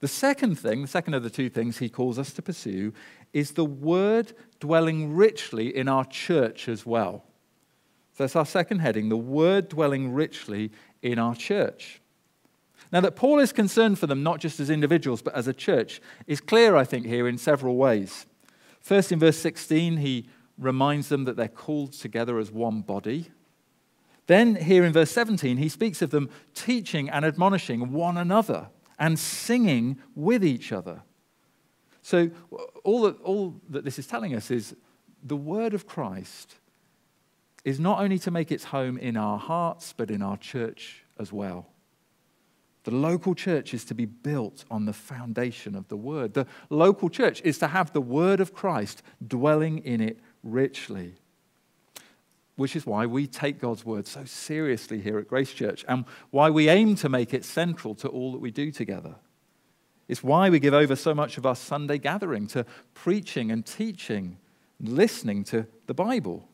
The 0.00 0.08
second 0.08 0.56
thing, 0.58 0.82
the 0.82 0.88
second 0.88 1.14
of 1.14 1.22
the 1.22 1.30
two 1.30 1.48
things 1.48 1.78
he 1.78 1.88
calls 1.88 2.18
us 2.18 2.32
to 2.34 2.42
pursue, 2.42 2.92
is 3.32 3.52
the 3.52 3.64
word 3.64 4.34
dwelling 4.60 5.14
richly 5.14 5.74
in 5.74 5.88
our 5.88 6.04
church 6.04 6.68
as 6.68 6.84
well. 6.84 7.24
So 8.12 8.24
that's 8.24 8.36
our 8.36 8.46
second 8.46 8.80
heading 8.80 9.08
the 9.08 9.16
word 9.16 9.68
dwelling 9.68 10.12
richly 10.12 10.70
in 11.02 11.18
our 11.18 11.34
church. 11.34 12.00
Now, 12.92 13.00
that 13.00 13.16
Paul 13.16 13.40
is 13.40 13.52
concerned 13.52 13.98
for 13.98 14.06
them 14.06 14.22
not 14.22 14.40
just 14.40 14.60
as 14.60 14.70
individuals, 14.70 15.22
but 15.22 15.34
as 15.34 15.48
a 15.48 15.54
church, 15.54 16.00
is 16.26 16.40
clear, 16.40 16.76
I 16.76 16.84
think, 16.84 17.06
here 17.06 17.26
in 17.26 17.38
several 17.38 17.76
ways. 17.76 18.26
First, 18.84 19.12
in 19.12 19.18
verse 19.18 19.38
16, 19.38 19.96
he 19.96 20.28
reminds 20.58 21.08
them 21.08 21.24
that 21.24 21.36
they're 21.36 21.48
called 21.48 21.94
together 21.94 22.38
as 22.38 22.52
one 22.52 22.82
body. 22.82 23.30
Then, 24.26 24.56
here 24.56 24.84
in 24.84 24.92
verse 24.92 25.10
17, 25.10 25.56
he 25.56 25.70
speaks 25.70 26.02
of 26.02 26.10
them 26.10 26.28
teaching 26.54 27.08
and 27.08 27.24
admonishing 27.24 27.92
one 27.92 28.18
another 28.18 28.68
and 28.98 29.18
singing 29.18 29.98
with 30.14 30.44
each 30.44 30.70
other. 30.70 31.00
So, 32.02 32.30
all 32.84 33.02
that, 33.02 33.18
all 33.22 33.58
that 33.70 33.86
this 33.86 33.98
is 33.98 34.06
telling 34.06 34.34
us 34.34 34.50
is 34.50 34.76
the 35.22 35.34
word 35.34 35.72
of 35.72 35.86
Christ 35.86 36.56
is 37.64 37.80
not 37.80 38.00
only 38.00 38.18
to 38.18 38.30
make 38.30 38.52
its 38.52 38.64
home 38.64 38.98
in 38.98 39.16
our 39.16 39.38
hearts, 39.38 39.94
but 39.96 40.10
in 40.10 40.20
our 40.20 40.36
church 40.36 41.04
as 41.18 41.32
well. 41.32 41.73
The 42.84 42.90
local 42.90 43.34
church 43.34 43.72
is 43.72 43.84
to 43.86 43.94
be 43.94 44.04
built 44.04 44.64
on 44.70 44.84
the 44.84 44.92
foundation 44.92 45.74
of 45.74 45.88
the 45.88 45.96
word. 45.96 46.34
The 46.34 46.46
local 46.68 47.08
church 47.08 47.40
is 47.42 47.58
to 47.58 47.68
have 47.68 47.92
the 47.92 48.00
word 48.00 48.40
of 48.40 48.54
Christ 48.54 49.02
dwelling 49.26 49.78
in 49.78 50.02
it 50.02 50.18
richly. 50.42 51.14
Which 52.56 52.76
is 52.76 52.86
why 52.86 53.06
we 53.06 53.26
take 53.26 53.58
God's 53.58 53.84
word 53.84 54.06
so 54.06 54.24
seriously 54.26 55.00
here 55.00 55.18
at 55.18 55.28
Grace 55.28 55.52
Church 55.52 55.84
and 55.88 56.04
why 56.30 56.50
we 56.50 56.68
aim 56.68 56.94
to 56.96 57.08
make 57.08 57.32
it 57.32 57.44
central 57.44 57.94
to 57.96 58.08
all 58.08 58.32
that 58.32 58.40
we 58.40 58.50
do 58.50 58.70
together. 58.70 59.16
It's 60.06 60.22
why 60.22 60.50
we 60.50 60.60
give 60.60 60.74
over 60.74 60.94
so 60.94 61.14
much 61.14 61.38
of 61.38 61.46
our 61.46 61.56
Sunday 61.56 61.96
gathering 61.96 62.46
to 62.48 62.66
preaching 62.92 63.50
and 63.50 63.64
teaching, 63.64 64.36
listening 64.78 65.42
to 65.44 65.66
the 65.86 65.94
Bible. 65.94 66.48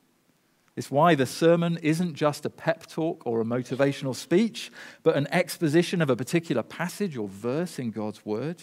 It's 0.80 0.90
why 0.90 1.14
the 1.14 1.26
sermon 1.26 1.78
isn't 1.82 2.14
just 2.14 2.46
a 2.46 2.48
pep 2.48 2.86
talk 2.86 3.26
or 3.26 3.42
a 3.42 3.44
motivational 3.44 4.16
speech, 4.16 4.72
but 5.02 5.14
an 5.14 5.26
exposition 5.30 6.00
of 6.00 6.08
a 6.08 6.16
particular 6.16 6.62
passage 6.62 7.18
or 7.18 7.28
verse 7.28 7.78
in 7.78 7.90
God's 7.90 8.24
Word. 8.24 8.62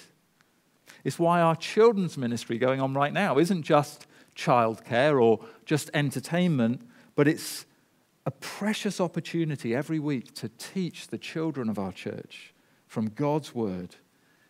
It's 1.04 1.20
why 1.20 1.42
our 1.42 1.56
children's 1.56 2.18
ministry 2.18 2.58
going 2.58 2.82
on 2.82 2.96
right 2.96 3.14
now 3.14 3.38
isn't 3.38 3.62
just 3.62 4.08
childcare 4.36 5.22
or 5.22 5.46
just 5.64 5.92
entertainment, 5.94 6.82
but 7.14 7.28
it's 7.28 7.68
a 8.26 8.32
precious 8.32 9.00
opportunity 9.00 9.76
every 9.76 10.00
week 10.00 10.34
to 10.38 10.50
teach 10.58 11.10
the 11.10 11.20
children 11.20 11.70
of 11.70 11.78
our 11.78 11.92
church 11.92 12.52
from 12.88 13.10
God's 13.10 13.54
Word 13.54 13.96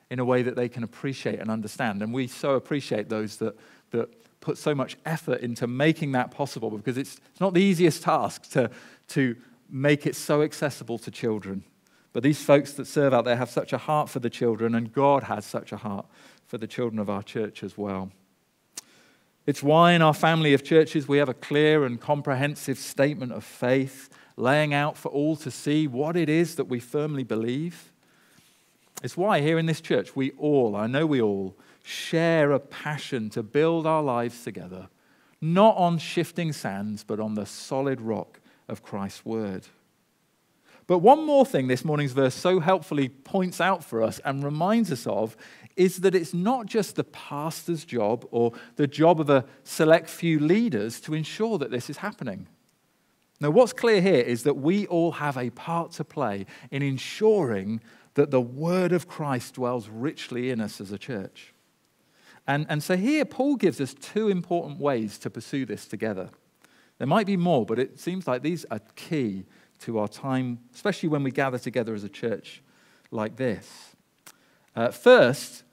in 0.09 0.19
a 0.19 0.25
way 0.25 0.41
that 0.41 0.55
they 0.55 0.69
can 0.69 0.83
appreciate 0.83 1.39
and 1.39 1.51
understand. 1.51 2.01
And 2.01 2.13
we 2.13 2.27
so 2.27 2.53
appreciate 2.53 3.09
those 3.09 3.35
that, 3.39 3.57
that 3.91 4.07
put 4.39 4.57
so 4.57 4.73
much 4.75 4.97
effort 5.05 5.41
into 5.41 5.67
making 5.67 6.11
that 6.13 6.31
possible 6.31 6.69
because 6.69 6.97
it's, 6.97 7.19
it's 7.31 7.41
not 7.41 7.53
the 7.53 7.61
easiest 7.61 8.03
task 8.03 8.49
to, 8.51 8.69
to 9.09 9.35
make 9.69 10.05
it 10.05 10.15
so 10.15 10.41
accessible 10.41 10.97
to 10.99 11.11
children. 11.11 11.63
But 12.13 12.23
these 12.23 12.41
folks 12.41 12.73
that 12.73 12.87
serve 12.87 13.13
out 13.13 13.25
there 13.25 13.35
have 13.35 13.49
such 13.49 13.73
a 13.73 13.77
heart 13.77 14.09
for 14.09 14.19
the 14.19 14.29
children, 14.29 14.73
and 14.73 14.91
God 14.91 15.23
has 15.23 15.45
such 15.45 15.71
a 15.71 15.77
heart 15.77 16.05
for 16.45 16.57
the 16.57 16.67
children 16.67 16.99
of 16.99 17.09
our 17.09 17.21
church 17.21 17.63
as 17.63 17.77
well. 17.77 18.11
It's 19.45 19.63
why 19.63 19.93
in 19.93 20.01
our 20.01 20.13
family 20.13 20.53
of 20.53 20.63
churches 20.63 21.07
we 21.07 21.19
have 21.19 21.29
a 21.29 21.33
clear 21.33 21.85
and 21.85 22.01
comprehensive 22.01 22.77
statement 22.77 23.31
of 23.31 23.43
faith, 23.43 24.09
laying 24.35 24.73
out 24.73 24.97
for 24.97 25.09
all 25.09 25.35
to 25.37 25.51
see 25.51 25.87
what 25.87 26.17
it 26.17 26.27
is 26.27 26.55
that 26.55 26.65
we 26.65 26.79
firmly 26.79 27.23
believe. 27.23 27.91
It's 29.03 29.15
why 29.15 29.41
here 29.41 29.59
in 29.59 29.65
this 29.65 29.79
church 29.79 30.15
we 30.15 30.31
all, 30.31 30.75
I 30.75 30.87
know 30.87 31.05
we 31.05 31.21
all, 31.21 31.55
share 31.87 32.51
a 32.51 32.59
passion 32.59 33.29
to 33.29 33.41
build 33.41 33.87
our 33.87 34.03
lives 34.03 34.43
together, 34.43 34.89
not 35.39 35.77
on 35.77 35.97
shifting 35.97 36.51
sands, 36.51 37.03
but 37.03 37.17
on 37.17 37.35
the 37.35 37.45
solid 37.45 38.01
rock 38.01 38.41
of 38.67 38.83
Christ's 38.83 39.25
word. 39.25 39.65
But 40.85 40.99
one 40.99 41.25
more 41.25 41.45
thing 41.45 41.67
this 41.67 41.85
morning's 41.85 42.11
verse 42.11 42.35
so 42.35 42.59
helpfully 42.59 43.07
points 43.07 43.61
out 43.61 43.85
for 43.85 44.03
us 44.03 44.19
and 44.25 44.43
reminds 44.43 44.91
us 44.91 45.07
of 45.07 45.37
is 45.77 45.97
that 45.97 46.13
it's 46.13 46.33
not 46.33 46.65
just 46.65 46.95
the 46.95 47.03
pastor's 47.05 47.85
job 47.85 48.25
or 48.31 48.51
the 48.75 48.87
job 48.87 49.21
of 49.21 49.29
a 49.29 49.45
select 49.63 50.09
few 50.09 50.39
leaders 50.39 50.99
to 51.01 51.13
ensure 51.13 51.57
that 51.57 51.71
this 51.71 51.89
is 51.89 51.97
happening. 51.97 52.47
Now, 53.39 53.51
what's 53.51 53.73
clear 53.73 54.01
here 54.01 54.21
is 54.21 54.43
that 54.43 54.55
we 54.55 54.87
all 54.87 55.13
have 55.13 55.37
a 55.37 55.51
part 55.51 55.91
to 55.93 56.03
play 56.03 56.47
in 56.69 56.81
ensuring 56.81 57.81
that 58.15 58.31
the 58.31 58.41
word 58.41 58.91
of 58.91 59.07
Christ 59.07 59.55
dwells 59.55 59.87
richly 59.87 60.49
in 60.49 60.59
us 60.59 60.81
as 60.81 60.91
a 60.91 60.97
church. 60.97 61.53
And, 62.47 62.65
and 62.69 62.81
so 62.81 62.95
here, 62.95 63.25
Paul 63.25 63.57
gives 63.57 63.81
us 63.81 63.93
two 63.93 64.29
important 64.29 64.79
ways 64.79 65.17
to 65.19 65.29
pursue 65.29 65.65
this 65.65 65.85
together. 65.85 66.29
There 66.97 67.07
might 67.07 67.27
be 67.27 67.37
more, 67.37 67.65
but 67.65 67.77
it 67.77 67.99
seems 67.99 68.25
like 68.25 68.41
these 68.41 68.65
are 68.71 68.79
key 68.95 69.45
to 69.79 69.99
our 69.99 70.07
time, 70.07 70.59
especially 70.73 71.09
when 71.09 71.23
we 71.23 71.31
gather 71.31 71.59
together 71.59 71.93
as 71.93 72.03
a 72.03 72.09
church 72.09 72.63
like 73.11 73.35
this. 73.35 73.95
Uh, 74.75 74.89
first, 74.91 75.63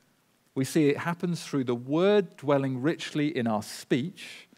we 0.54 0.64
see 0.64 0.88
it 0.88 0.98
happens 0.98 1.44
through 1.44 1.64
the 1.64 1.74
word 1.74 2.36
dwelling 2.36 2.82
richly 2.82 3.34
in 3.36 3.46
our 3.46 3.62
speech. 3.62 4.48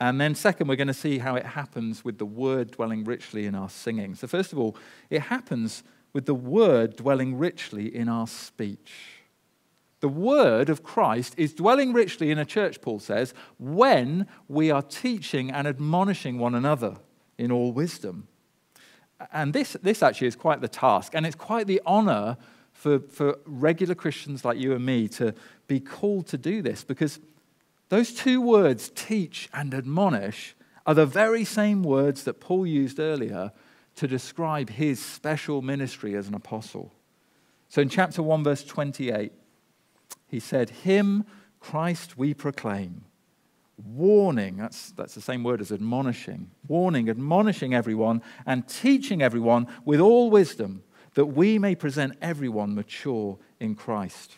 And 0.00 0.20
then, 0.20 0.34
second, 0.34 0.68
we're 0.68 0.76
going 0.76 0.88
to 0.88 0.94
see 0.94 1.18
how 1.18 1.34
it 1.34 1.44
happens 1.44 2.04
with 2.04 2.18
the 2.18 2.26
word 2.26 2.70
dwelling 2.72 3.04
richly 3.04 3.46
in 3.46 3.54
our 3.54 3.68
singing. 3.68 4.14
So, 4.14 4.26
first 4.26 4.52
of 4.52 4.58
all, 4.58 4.76
it 5.10 5.22
happens 5.22 5.82
with 6.12 6.26
the 6.26 6.34
word 6.34 6.96
dwelling 6.96 7.36
richly 7.36 7.94
in 7.94 8.08
our 8.08 8.26
speech. 8.26 9.17
The 10.00 10.08
word 10.08 10.68
of 10.68 10.82
Christ 10.82 11.34
is 11.36 11.52
dwelling 11.52 11.92
richly 11.92 12.30
in 12.30 12.38
a 12.38 12.44
church, 12.44 12.80
Paul 12.80 13.00
says, 13.00 13.34
when 13.58 14.26
we 14.46 14.70
are 14.70 14.82
teaching 14.82 15.50
and 15.50 15.66
admonishing 15.66 16.38
one 16.38 16.54
another 16.54 16.96
in 17.36 17.50
all 17.50 17.72
wisdom. 17.72 18.28
And 19.32 19.52
this, 19.52 19.76
this 19.82 20.02
actually 20.02 20.28
is 20.28 20.36
quite 20.36 20.60
the 20.60 20.68
task, 20.68 21.12
and 21.14 21.26
it's 21.26 21.34
quite 21.34 21.66
the 21.66 21.82
honor 21.84 22.36
for, 22.72 23.00
for 23.00 23.38
regular 23.44 23.96
Christians 23.96 24.44
like 24.44 24.58
you 24.58 24.72
and 24.72 24.86
me 24.86 25.08
to 25.08 25.34
be 25.66 25.80
called 25.80 26.28
to 26.28 26.38
do 26.38 26.62
this 26.62 26.84
because 26.84 27.18
those 27.88 28.12
two 28.12 28.40
words, 28.40 28.92
teach 28.94 29.48
and 29.52 29.74
admonish, 29.74 30.54
are 30.86 30.94
the 30.94 31.06
very 31.06 31.44
same 31.44 31.82
words 31.82 32.24
that 32.24 32.40
Paul 32.40 32.66
used 32.66 33.00
earlier 33.00 33.50
to 33.96 34.06
describe 34.06 34.70
his 34.70 35.04
special 35.04 35.60
ministry 35.60 36.14
as 36.14 36.28
an 36.28 36.34
apostle. 36.34 36.92
So 37.68 37.82
in 37.82 37.88
chapter 37.88 38.22
1, 38.22 38.44
verse 38.44 38.64
28, 38.64 39.32
he 40.28 40.38
said, 40.38 40.70
Him, 40.70 41.24
Christ, 41.58 42.16
we 42.16 42.34
proclaim, 42.34 43.04
warning, 43.84 44.56
that's, 44.56 44.92
that's 44.92 45.14
the 45.14 45.20
same 45.20 45.42
word 45.42 45.60
as 45.60 45.72
admonishing, 45.72 46.50
warning, 46.66 47.08
admonishing 47.08 47.74
everyone, 47.74 48.22
and 48.46 48.68
teaching 48.68 49.22
everyone 49.22 49.66
with 49.84 50.00
all 50.00 50.30
wisdom, 50.30 50.82
that 51.14 51.26
we 51.26 51.58
may 51.58 51.74
present 51.74 52.16
everyone 52.20 52.74
mature 52.74 53.38
in 53.58 53.74
Christ. 53.74 54.36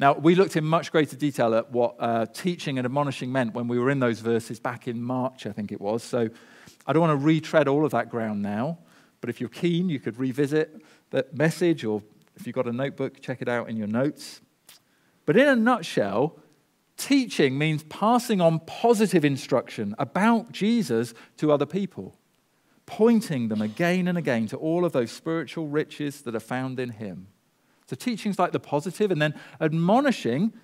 Now, 0.00 0.12
we 0.14 0.34
looked 0.36 0.56
in 0.56 0.64
much 0.64 0.92
greater 0.92 1.16
detail 1.16 1.54
at 1.54 1.72
what 1.72 1.96
uh, 1.98 2.26
teaching 2.26 2.78
and 2.78 2.84
admonishing 2.84 3.32
meant 3.32 3.54
when 3.54 3.66
we 3.66 3.78
were 3.78 3.90
in 3.90 3.98
those 3.98 4.20
verses 4.20 4.60
back 4.60 4.86
in 4.86 5.02
March, 5.02 5.46
I 5.46 5.52
think 5.52 5.72
it 5.72 5.80
was. 5.80 6.04
So 6.04 6.28
I 6.86 6.92
don't 6.92 7.00
want 7.00 7.18
to 7.18 7.24
retread 7.24 7.66
all 7.66 7.84
of 7.84 7.90
that 7.90 8.08
ground 8.08 8.40
now, 8.40 8.78
but 9.20 9.28
if 9.28 9.40
you're 9.40 9.50
keen, 9.50 9.88
you 9.88 9.98
could 9.98 10.18
revisit 10.18 10.82
that 11.10 11.36
message, 11.36 11.84
or 11.84 12.02
if 12.36 12.46
you've 12.46 12.54
got 12.54 12.68
a 12.68 12.72
notebook, 12.72 13.20
check 13.20 13.42
it 13.42 13.48
out 13.48 13.68
in 13.68 13.76
your 13.76 13.88
notes. 13.88 14.40
But 15.28 15.36
in 15.36 15.46
a 15.46 15.54
nutshell, 15.54 16.38
teaching 16.96 17.58
means 17.58 17.82
passing 17.82 18.40
on 18.40 18.60
positive 18.60 19.26
instruction 19.26 19.94
about 19.98 20.52
Jesus 20.52 21.12
to 21.36 21.52
other 21.52 21.66
people, 21.66 22.16
pointing 22.86 23.48
them 23.48 23.60
again 23.60 24.08
and 24.08 24.16
again 24.16 24.46
to 24.46 24.56
all 24.56 24.86
of 24.86 24.92
those 24.92 25.10
spiritual 25.12 25.68
riches 25.68 26.22
that 26.22 26.34
are 26.34 26.40
found 26.40 26.80
in 26.80 26.88
Him. 26.88 27.26
So, 27.88 27.94
teaching's 27.94 28.38
like 28.38 28.52
the 28.52 28.58
positive, 28.58 29.10
and 29.10 29.20
then 29.20 29.34
admonishing 29.60 30.54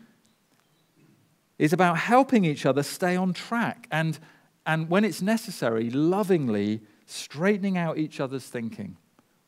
is 1.59 1.75
about 1.75 1.99
helping 1.99 2.47
each 2.47 2.65
other 2.65 2.83
stay 2.83 3.17
on 3.17 3.35
track 3.35 3.87
and, 3.91 4.19
and 4.65 4.89
when 4.89 5.05
it's 5.05 5.21
necessary, 5.21 5.91
lovingly 5.91 6.81
straightening 7.05 7.77
out 7.77 7.99
each 7.99 8.19
other's 8.19 8.47
thinking 8.47 8.97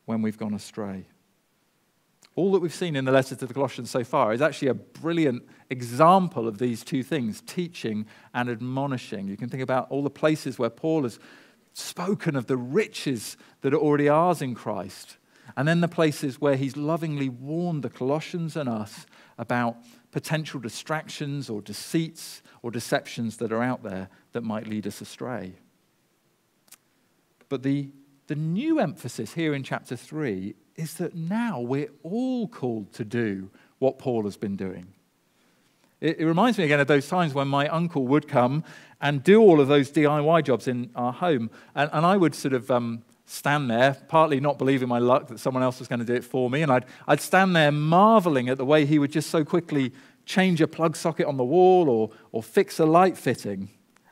when 0.05 0.21
we've 0.21 0.37
gone 0.37 0.53
astray 0.53 1.07
all 2.37 2.51
that 2.51 2.59
we've 2.59 2.73
seen 2.73 2.95
in 2.95 3.03
the 3.03 3.11
letter 3.11 3.35
to 3.35 3.47
the 3.47 3.53
Colossians 3.53 3.89
so 3.89 4.03
far 4.03 4.31
is 4.31 4.43
actually 4.43 4.67
a 4.67 4.75
brilliant 4.75 5.43
example 5.71 6.47
of 6.47 6.59
these 6.59 6.83
two 6.83 7.01
things 7.01 7.41
teaching 7.41 8.05
and 8.31 8.47
admonishing. 8.47 9.27
You 9.27 9.35
can 9.35 9.49
think 9.49 9.63
about 9.63 9.89
all 9.89 10.03
the 10.03 10.11
places 10.11 10.59
where 10.59 10.69
Paul 10.69 11.01
has 11.01 11.17
spoken 11.73 12.35
of 12.35 12.45
the 12.45 12.55
riches 12.55 13.37
that 13.61 13.73
are 13.73 13.79
already 13.79 14.07
ours 14.07 14.43
in 14.43 14.53
Christ, 14.53 15.17
and 15.55 15.67
then 15.67 15.81
the 15.81 15.87
places 15.87 16.39
where 16.39 16.55
he's 16.55 16.77
lovingly 16.77 17.27
warned 17.27 17.83
the 17.83 17.89
Colossians 17.89 18.55
and 18.55 18.69
us 18.69 19.07
about 19.39 19.77
potential 20.11 20.59
distractions 20.59 21.49
or 21.49 21.59
deceits 21.59 22.43
or 22.61 22.69
deceptions 22.69 23.37
that 23.37 23.51
are 23.51 23.63
out 23.63 23.81
there 23.81 24.09
that 24.33 24.41
might 24.41 24.67
lead 24.67 24.85
us 24.85 25.01
astray. 25.01 25.55
But 27.49 27.63
the, 27.63 27.89
the 28.27 28.35
new 28.35 28.79
emphasis 28.79 29.33
here 29.33 29.53
in 29.53 29.63
chapter 29.63 29.95
3 29.95 30.53
is 30.75 30.95
that 30.95 31.15
now 31.15 31.59
we're 31.59 31.91
all 32.03 32.47
called 32.47 32.93
to 32.93 33.03
do 33.03 33.49
what 33.79 33.97
Paul 33.97 34.23
has 34.23 34.37
been 34.37 34.55
doing. 34.55 34.87
It, 35.99 36.19
it, 36.19 36.25
reminds 36.25 36.57
me 36.59 36.65
again 36.65 36.79
of 36.79 36.87
those 36.87 37.07
times 37.07 37.33
when 37.33 37.47
my 37.47 37.67
uncle 37.69 38.05
would 38.07 38.27
come 38.27 38.63
and 39.01 39.23
do 39.23 39.41
all 39.41 39.59
of 39.59 39.67
those 39.67 39.91
DIY 39.91 40.43
jobs 40.43 40.67
in 40.67 40.91
our 40.95 41.11
home. 41.11 41.49
And, 41.73 41.89
and 41.91 42.05
I 42.05 42.17
would 42.17 42.35
sort 42.35 42.53
of 42.53 42.69
um, 42.69 43.03
stand 43.25 43.71
there, 43.71 43.97
partly 44.07 44.39
not 44.39 44.59
believing 44.59 44.87
my 44.87 44.99
luck 44.99 45.27
that 45.29 45.39
someone 45.39 45.63
else 45.63 45.79
was 45.79 45.87
going 45.87 45.99
to 45.99 46.05
do 46.05 46.13
it 46.13 46.23
for 46.23 46.49
me. 46.49 46.61
And 46.61 46.71
I'd, 46.71 46.85
I'd 47.07 47.21
stand 47.21 47.55
there 47.55 47.71
marveling 47.71 48.49
at 48.49 48.57
the 48.57 48.65
way 48.65 48.85
he 48.85 48.99
would 48.99 49.11
just 49.11 49.29
so 49.31 49.43
quickly 49.43 49.91
change 50.25 50.61
a 50.61 50.67
plug 50.67 50.95
socket 50.95 51.25
on 51.25 51.37
the 51.37 51.43
wall 51.43 51.89
or, 51.89 52.11
or 52.31 52.43
fix 52.43 52.79
a 52.79 52.85
light 52.85 53.17
fitting. 53.17 53.69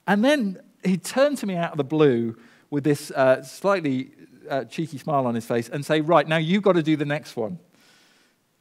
And 0.08 0.24
then 0.26 0.60
he'd 0.84 1.04
turn 1.04 1.36
to 1.36 1.46
me 1.46 1.56
out 1.56 1.72
of 1.72 1.78
the 1.78 1.84
blue 1.84 2.36
with 2.76 2.84
this 2.84 3.10
uh, 3.12 3.42
slightly 3.42 4.12
uh, 4.50 4.66
cheeky 4.66 4.98
smile 4.98 5.26
on 5.28 5.34
his 5.34 5.46
face 5.46 5.70
and 5.70 5.86
say, 5.86 6.02
Right, 6.02 6.28
now 6.28 6.36
you've 6.36 6.62
got 6.62 6.74
to 6.74 6.84
do 6.84 6.98
the 6.98 7.06
next 7.06 7.38
one. 7.38 7.58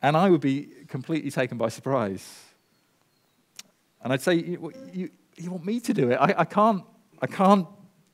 And 0.02 0.16
I 0.16 0.30
would 0.30 0.40
be 0.40 0.68
completely 0.86 1.32
taken 1.32 1.58
by 1.58 1.68
surprise. 1.68 2.24
And 4.04 4.12
I'd 4.12 4.22
say, 4.22 4.34
You, 4.34 4.72
you, 4.92 5.10
you 5.36 5.50
want 5.50 5.64
me 5.64 5.80
to 5.80 5.92
do 5.92 6.12
it? 6.12 6.14
I, 6.14 6.32
I, 6.38 6.44
can't, 6.44 6.84
I 7.20 7.26
can't 7.26 7.66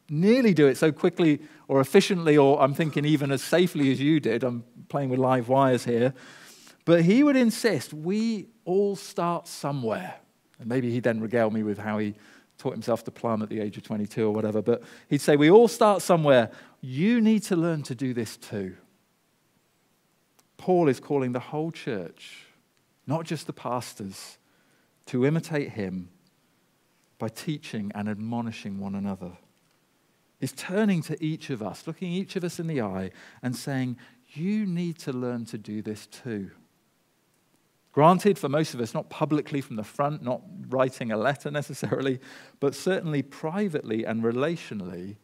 nearly 0.08 0.54
do 0.54 0.68
it 0.68 0.78
so 0.78 0.90
quickly 0.90 1.40
or 1.68 1.82
efficiently, 1.82 2.38
or 2.38 2.62
I'm 2.62 2.72
thinking 2.72 3.04
even 3.04 3.30
as 3.30 3.42
safely 3.42 3.92
as 3.92 4.00
you 4.00 4.20
did. 4.20 4.42
I'm 4.42 4.64
playing 4.88 5.10
with 5.10 5.18
live 5.20 5.50
wires 5.50 5.84
here. 5.84 6.14
But 6.86 7.02
he 7.02 7.22
would 7.22 7.36
insist 7.36 7.92
we 7.92 8.46
all 8.64 8.96
start 8.96 9.46
somewhere. 9.46 10.14
And 10.58 10.66
maybe 10.66 10.90
he'd 10.90 11.02
then 11.02 11.20
regale 11.20 11.50
me 11.50 11.62
with 11.62 11.76
how 11.76 11.98
he 11.98 12.14
taught 12.60 12.72
himself 12.72 13.02
to 13.04 13.10
plumb 13.10 13.42
at 13.42 13.48
the 13.48 13.60
age 13.60 13.76
of 13.76 13.82
22 13.82 14.26
or 14.26 14.30
whatever. 14.30 14.60
But 14.62 14.82
he'd 15.08 15.20
say, 15.20 15.36
We 15.36 15.50
all 15.50 15.68
start 15.68 16.02
somewhere. 16.02 16.50
You 16.80 17.20
need 17.20 17.42
to 17.44 17.56
learn 17.56 17.82
to 17.84 17.94
do 17.94 18.14
this 18.14 18.36
too. 18.36 18.76
Paul 20.56 20.88
is 20.88 21.00
calling 21.00 21.32
the 21.32 21.40
whole 21.40 21.72
church, 21.72 22.46
not 23.06 23.24
just 23.24 23.46
the 23.46 23.52
pastors, 23.52 24.38
to 25.06 25.24
imitate 25.24 25.70
him 25.70 26.10
by 27.18 27.28
teaching 27.28 27.90
and 27.94 28.08
admonishing 28.08 28.78
one 28.78 28.94
another. 28.94 29.32
He's 30.38 30.52
turning 30.52 31.02
to 31.02 31.22
each 31.22 31.50
of 31.50 31.62
us, 31.62 31.86
looking 31.86 32.12
each 32.12 32.36
of 32.36 32.44
us 32.44 32.60
in 32.60 32.66
the 32.66 32.82
eye, 32.82 33.10
and 33.42 33.56
saying, 33.56 33.96
You 34.28 34.66
need 34.66 34.98
to 35.00 35.12
learn 35.12 35.46
to 35.46 35.58
do 35.58 35.80
this 35.80 36.06
too. 36.06 36.50
Granted, 38.00 38.38
for 38.38 38.48
most 38.48 38.72
of 38.72 38.80
us, 38.80 38.94
not 38.94 39.10
publicly 39.10 39.60
from 39.60 39.76
the 39.76 39.84
front, 39.84 40.22
not 40.22 40.40
writing 40.70 41.12
a 41.12 41.18
letter 41.18 41.50
necessarily, 41.50 42.18
but 42.58 42.74
certainly 42.74 43.20
privately 43.20 44.06
and 44.06 44.22
relationally 44.22 45.16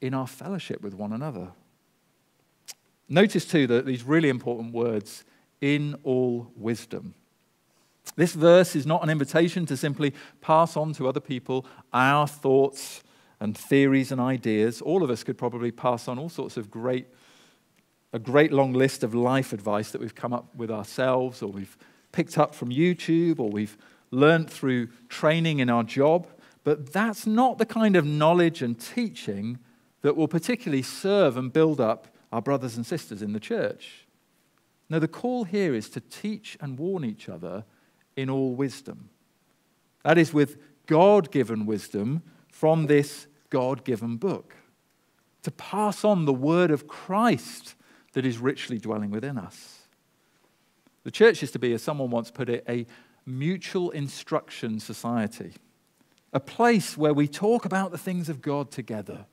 in 0.00 0.14
our 0.14 0.28
fellowship 0.28 0.80
with 0.80 0.94
one 0.94 1.12
another. 1.12 1.48
Notice, 3.08 3.44
too, 3.44 3.66
that 3.66 3.84
these 3.84 4.04
really 4.04 4.28
important 4.28 4.72
words, 4.72 5.24
in 5.60 5.96
all 6.04 6.52
wisdom. 6.54 7.14
This 8.14 8.34
verse 8.34 8.76
is 8.76 8.86
not 8.86 9.02
an 9.02 9.10
invitation 9.10 9.66
to 9.66 9.76
simply 9.76 10.14
pass 10.40 10.76
on 10.76 10.92
to 10.92 11.08
other 11.08 11.18
people 11.18 11.66
our 11.92 12.28
thoughts 12.28 13.02
and 13.40 13.58
theories 13.58 14.12
and 14.12 14.20
ideas. 14.20 14.80
All 14.82 15.02
of 15.02 15.10
us 15.10 15.24
could 15.24 15.36
probably 15.36 15.72
pass 15.72 16.06
on 16.06 16.16
all 16.16 16.28
sorts 16.28 16.56
of 16.56 16.70
great, 16.70 17.08
a 18.12 18.18
great 18.18 18.52
long 18.52 18.72
list 18.72 19.02
of 19.02 19.14
life 19.14 19.52
advice 19.52 19.90
that 19.90 20.00
we've 20.00 20.14
come 20.14 20.32
up 20.32 20.54
with 20.54 20.70
ourselves, 20.70 21.42
or 21.42 21.50
we've 21.50 21.76
picked 22.12 22.36
up 22.36 22.54
from 22.54 22.68
YouTube, 22.70 23.40
or 23.40 23.50
we've 23.50 23.76
learned 24.10 24.50
through 24.50 24.88
training 25.08 25.60
in 25.60 25.70
our 25.70 25.82
job. 25.82 26.26
But 26.64 26.92
that's 26.92 27.26
not 27.26 27.58
the 27.58 27.66
kind 27.66 27.96
of 27.96 28.04
knowledge 28.04 28.62
and 28.62 28.78
teaching 28.78 29.58
that 30.02 30.16
will 30.16 30.28
particularly 30.28 30.82
serve 30.82 31.36
and 31.36 31.52
build 31.52 31.80
up 31.80 32.08
our 32.30 32.42
brothers 32.42 32.76
and 32.76 32.84
sisters 32.86 33.22
in 33.22 33.32
the 33.32 33.40
church. 33.40 34.06
No, 34.88 34.98
the 34.98 35.08
call 35.08 35.44
here 35.44 35.74
is 35.74 35.88
to 35.90 36.00
teach 36.00 36.58
and 36.60 36.78
warn 36.78 37.04
each 37.04 37.28
other 37.28 37.64
in 38.16 38.28
all 38.28 38.54
wisdom. 38.54 39.08
That 40.04 40.18
is, 40.18 40.34
with 40.34 40.58
God 40.86 41.30
given 41.30 41.64
wisdom 41.64 42.22
from 42.50 42.86
this 42.86 43.26
God 43.48 43.84
given 43.84 44.16
book. 44.18 44.56
to 45.42 45.50
pass 45.50 46.04
on 46.04 46.24
the 46.24 46.32
word 46.32 46.70
of 46.70 46.86
Christ 46.86 47.74
that 48.12 48.26
is 48.26 48.38
richly 48.38 48.78
dwelling 48.78 49.10
within 49.10 49.38
us. 49.38 49.78
The 51.04 51.10
church 51.10 51.42
is 51.42 51.50
to 51.52 51.58
be, 51.58 51.72
as 51.72 51.82
someone 51.82 52.10
once 52.10 52.30
put 52.30 52.48
it, 52.48 52.64
a 52.68 52.86
mutual 53.26 53.90
instruction 53.90 54.80
society, 54.80 55.54
a 56.32 56.40
place 56.40 56.96
where 56.96 57.14
we 57.14 57.28
talk 57.28 57.64
about 57.64 57.90
the 57.90 57.98
things 57.98 58.28
of 58.28 58.40
God 58.42 58.70
together, 58.70 59.26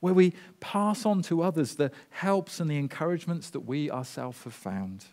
where 0.00 0.14
we 0.14 0.34
pass 0.60 1.06
on 1.06 1.22
to 1.22 1.42
others 1.42 1.76
the 1.76 1.90
helps 2.10 2.60
and 2.60 2.70
the 2.70 2.78
encouragements 2.78 3.50
that 3.50 3.60
we 3.60 3.90
ourselves 3.90 4.42
have 4.44 4.54
found, 4.54 5.06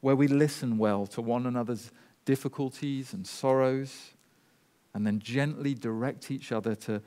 where 0.00 0.16
we 0.16 0.26
listen 0.26 0.78
well 0.78 1.06
to 1.06 1.22
one 1.22 1.46
another's 1.46 1.90
difficulties 2.24 3.12
and 3.12 3.26
sorrows, 3.26 4.14
and 4.94 5.06
then 5.06 5.20
gently 5.20 5.74
direct 5.74 6.30
each 6.30 6.52
other 6.52 6.74
to, 6.74 7.00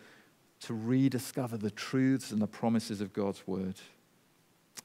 to 0.62 0.74
rediscover 0.74 1.58
the 1.58 1.72
truths 1.72 2.32
and 2.32 2.42
the 2.42 2.48
promises 2.48 3.02
of 3.02 3.14
God's 3.14 3.46
word. 3.46 3.76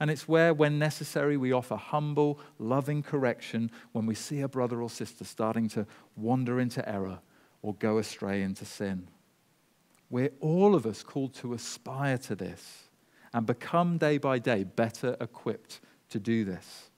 And 0.01 0.11
it's 0.11 0.29
where, 0.29 0.55
when 0.55 0.79
necessary, 0.79 1.37
we 1.37 1.53
offer 1.53 1.77
humble, 1.77 2.39
loving 2.59 3.03
correction 3.03 3.71
when 3.93 4.07
we 4.07 4.15
see 4.15 4.41
a 4.41 4.49
brother 4.49 4.81
or 4.81 4.91
sister 4.91 5.25
starting 5.25 5.69
to 5.71 5.87
wander 6.17 6.61
into 6.61 6.89
error 6.89 7.19
or 7.63 7.75
go 7.75 7.99
astray 7.99 8.43
into 8.43 8.65
sin. 8.65 9.09
We're 10.11 10.33
all 10.41 10.75
of 10.75 10.87
us 10.87 11.03
called 11.03 11.35
to 11.35 11.53
aspire 11.53 12.19
to 12.19 12.35
this 12.35 12.89
and 13.33 13.45
become 13.45 13.99
day 13.99 14.19
by 14.19 14.39
day 14.39 14.65
better 14.65 15.17
equipped 15.21 15.81
to 16.11 16.19
do 16.19 16.45
this. 16.45 16.91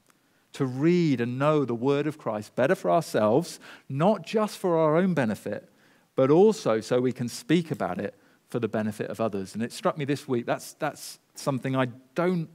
To 0.54 0.66
read 0.66 1.20
and 1.20 1.38
know 1.38 1.64
the 1.64 1.74
word 1.74 2.06
of 2.06 2.18
Christ 2.18 2.54
better 2.54 2.74
for 2.74 2.90
ourselves, 2.90 3.58
not 3.88 4.26
just 4.26 4.58
for 4.58 4.76
our 4.76 4.96
own 4.96 5.14
benefit, 5.14 5.68
but 6.16 6.30
also 6.30 6.80
so 6.80 7.00
we 7.00 7.12
can 7.12 7.28
speak 7.28 7.70
about 7.70 7.98
it 7.98 8.14
for 8.48 8.58
the 8.58 8.68
benefit 8.68 9.10
of 9.10 9.20
others. 9.20 9.54
And 9.54 9.62
it 9.62 9.72
struck 9.72 9.96
me 9.96 10.04
this 10.04 10.28
week 10.28 10.46
that's, 10.46 10.74
that's 10.74 11.18
something 11.34 11.74
I 11.74 11.86
don't 12.14 12.48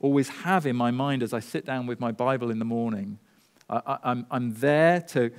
always 0.00 0.28
have 0.28 0.66
in 0.66 0.76
my 0.76 0.90
mind 0.90 1.22
as 1.22 1.32
I 1.32 1.40
sit 1.40 1.66
down 1.66 1.86
with 1.86 2.00
my 2.00 2.10
Bible 2.10 2.50
in 2.50 2.58
the 2.58 2.64
morning. 2.64 3.18
I, 3.68 3.98
am 4.02 4.26
I'm 4.30 4.54
there 4.54 5.00
to, 5.00 5.30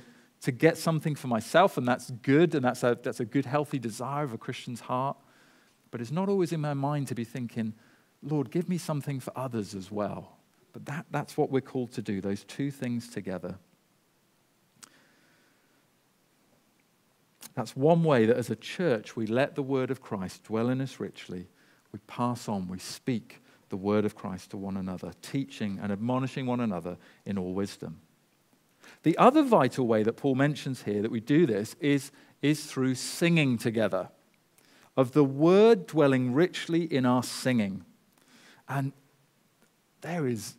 to 0.42 0.52
get 0.52 0.78
something 0.78 1.14
for 1.14 1.26
myself, 1.26 1.76
and 1.76 1.86
that's 1.86 2.10
good, 2.10 2.54
and 2.54 2.64
that's 2.64 2.82
a, 2.82 2.96
that's 3.02 3.20
a 3.20 3.24
good, 3.24 3.44
healthy 3.44 3.78
desire 3.78 4.24
of 4.24 4.32
a 4.32 4.38
Christian's 4.38 4.80
heart. 4.80 5.16
But 5.90 6.00
it's 6.00 6.12
not 6.12 6.28
always 6.28 6.52
in 6.52 6.60
my 6.60 6.74
mind 6.74 7.08
to 7.08 7.14
be 7.14 7.24
thinking, 7.24 7.74
Lord, 8.22 8.50
give 8.50 8.68
me 8.68 8.78
something 8.78 9.20
for 9.20 9.32
others 9.36 9.74
as 9.74 9.90
well. 9.90 10.38
But 10.72 10.86
that, 10.86 11.06
that's 11.10 11.36
what 11.36 11.50
we're 11.50 11.60
called 11.60 11.92
to 11.92 12.02
do, 12.02 12.20
those 12.20 12.44
two 12.44 12.70
things 12.70 13.08
together. 13.08 13.56
That's 17.54 17.76
one 17.76 18.02
way 18.02 18.24
that 18.24 18.36
as 18.36 18.48
a 18.48 18.56
church 18.56 19.14
we 19.14 19.26
let 19.26 19.54
the 19.56 19.62
word 19.62 19.90
of 19.90 20.00
Christ 20.00 20.44
dwell 20.44 20.70
in 20.70 20.80
us 20.80 20.98
richly. 20.98 21.48
We 21.92 21.98
pass 22.06 22.48
on, 22.48 22.68
we 22.68 22.78
speak 22.78 23.41
the 23.72 23.76
word 23.78 24.04
of 24.04 24.14
Christ 24.14 24.50
to 24.50 24.58
one 24.58 24.76
another, 24.76 25.12
teaching 25.22 25.80
and 25.82 25.90
admonishing 25.90 26.44
one 26.44 26.60
another 26.60 26.98
in 27.24 27.38
all 27.38 27.54
wisdom. 27.54 28.02
The 29.02 29.16
other 29.16 29.42
vital 29.42 29.86
way 29.86 30.02
that 30.02 30.18
Paul 30.18 30.34
mentions 30.34 30.82
here 30.82 31.00
that 31.00 31.10
we 31.10 31.20
do 31.20 31.46
this 31.46 31.74
is, 31.80 32.12
is 32.42 32.66
through 32.66 32.96
singing 32.96 33.56
together, 33.56 34.10
of 34.94 35.12
the 35.12 35.24
word 35.24 35.86
dwelling 35.86 36.34
richly 36.34 36.82
in 36.82 37.06
our 37.06 37.22
singing. 37.22 37.86
And 38.68 38.92
there 40.02 40.28
is, 40.28 40.52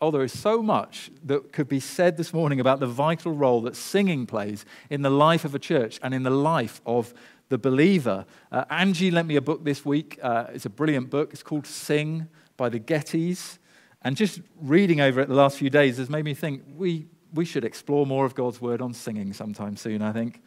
oh, 0.00 0.10
there 0.10 0.24
is 0.24 0.32
so 0.32 0.62
much 0.62 1.10
that 1.26 1.52
could 1.52 1.68
be 1.68 1.78
said 1.78 2.16
this 2.16 2.32
morning 2.32 2.58
about 2.58 2.80
the 2.80 2.86
vital 2.86 3.32
role 3.32 3.60
that 3.62 3.76
singing 3.76 4.24
plays 4.24 4.64
in 4.88 5.02
the 5.02 5.10
life 5.10 5.44
of 5.44 5.54
a 5.54 5.58
church 5.58 6.00
and 6.02 6.14
in 6.14 6.22
the 6.22 6.30
life 6.30 6.80
of 6.86 7.12
the 7.50 7.58
believer. 7.58 8.24
Uh, 8.50 8.64
Angie 8.70 9.10
lent 9.10 9.28
me 9.28 9.36
a 9.36 9.42
book 9.42 9.62
this 9.62 9.84
week. 9.84 10.18
Uh, 10.22 10.46
it's 10.54 10.64
a 10.64 10.70
brilliant 10.70 11.10
book. 11.10 11.34
It's 11.34 11.42
called 11.42 11.66
Sing 11.66 12.28
by 12.56 12.68
the 12.68 12.80
Gettys. 12.80 13.58
And 14.02 14.16
just 14.16 14.40
reading 14.60 15.00
over 15.00 15.20
it 15.20 15.28
the 15.28 15.34
last 15.34 15.58
few 15.58 15.70
days 15.70 15.98
has 15.98 16.08
made 16.08 16.24
me 16.24 16.34
think 16.34 16.62
we, 16.76 17.06
we 17.34 17.44
should 17.44 17.64
explore 17.64 18.06
more 18.06 18.24
of 18.24 18.34
God's 18.34 18.60
word 18.60 18.80
on 18.80 18.94
singing 18.94 19.32
sometime 19.32 19.76
soon, 19.76 20.02
I 20.02 20.12
think. 20.12 20.42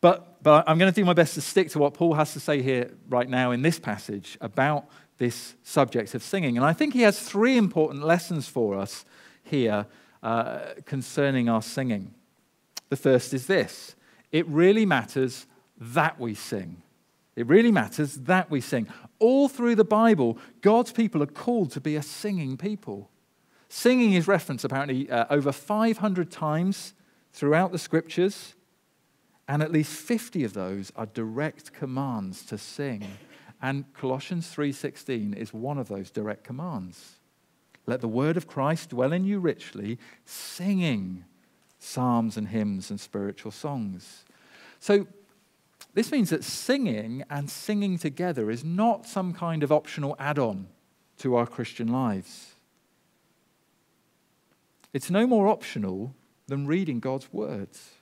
But, 0.00 0.42
but 0.42 0.64
I'm 0.68 0.78
going 0.78 0.92
to 0.92 1.00
do 1.00 1.04
my 1.04 1.14
best 1.14 1.34
to 1.34 1.40
stick 1.40 1.70
to 1.70 1.78
what 1.78 1.94
Paul 1.94 2.14
has 2.14 2.32
to 2.34 2.40
say 2.40 2.62
here 2.62 2.92
right 3.08 3.28
now 3.28 3.50
in 3.50 3.62
this 3.62 3.78
passage 3.78 4.36
about 4.40 4.86
this 5.18 5.54
subject 5.62 6.14
of 6.14 6.22
singing. 6.22 6.56
And 6.56 6.66
I 6.66 6.72
think 6.72 6.92
he 6.92 7.02
has 7.02 7.18
three 7.18 7.56
important 7.56 8.04
lessons 8.04 8.46
for 8.48 8.76
us 8.76 9.04
here 9.42 9.86
uh, 10.22 10.60
concerning 10.84 11.48
our 11.48 11.62
singing. 11.62 12.14
The 12.88 12.96
first 12.96 13.32
is 13.32 13.46
this 13.46 13.96
it 14.32 14.46
really 14.48 14.84
matters 14.84 15.46
that 15.78 16.18
we 16.20 16.34
sing. 16.34 16.82
It 17.36 17.46
really 17.46 17.70
matters 17.70 18.14
that 18.14 18.50
we 18.50 18.62
sing. 18.62 18.88
All 19.18 19.48
through 19.48 19.74
the 19.76 19.84
Bible, 19.84 20.38
God's 20.62 20.90
people 20.90 21.22
are 21.22 21.26
called 21.26 21.70
to 21.72 21.80
be 21.80 21.94
a 21.94 22.02
singing 22.02 22.56
people. 22.56 23.10
Singing 23.68 24.14
is 24.14 24.26
referenced 24.26 24.64
apparently 24.64 25.10
uh, 25.10 25.26
over 25.28 25.52
500 25.52 26.30
times 26.30 26.94
throughout 27.32 27.72
the 27.72 27.78
scriptures, 27.78 28.54
and 29.46 29.62
at 29.62 29.70
least 29.70 29.92
50 29.92 30.44
of 30.44 30.54
those 30.54 30.90
are 30.96 31.06
direct 31.06 31.72
commands 31.72 32.42
to 32.46 32.56
sing. 32.56 33.04
And 33.60 33.92
Colossians 33.92 34.48
3:16 34.48 35.34
is 35.34 35.52
one 35.52 35.78
of 35.78 35.88
those 35.88 36.10
direct 36.10 36.44
commands. 36.44 37.16
Let 37.86 38.00
the 38.00 38.08
word 38.08 38.36
of 38.36 38.46
Christ 38.46 38.90
dwell 38.90 39.12
in 39.12 39.24
you 39.24 39.38
richly, 39.38 39.98
singing 40.24 41.24
psalms 41.78 42.36
and 42.36 42.48
hymns 42.48 42.90
and 42.90 42.98
spiritual 42.98 43.52
songs. 43.52 44.24
So 44.80 45.06
this 45.96 46.12
means 46.12 46.28
that 46.28 46.44
singing 46.44 47.24
and 47.30 47.48
singing 47.48 47.96
together 47.96 48.50
is 48.50 48.62
not 48.62 49.06
some 49.06 49.32
kind 49.32 49.62
of 49.62 49.72
optional 49.72 50.14
add 50.18 50.38
on 50.38 50.66
to 51.16 51.36
our 51.36 51.46
Christian 51.46 51.88
lives. 51.88 52.52
It's 54.92 55.10
no 55.10 55.26
more 55.26 55.48
optional 55.48 56.14
than 56.48 56.66
reading 56.66 57.00
God's 57.00 57.32
words. 57.32 57.92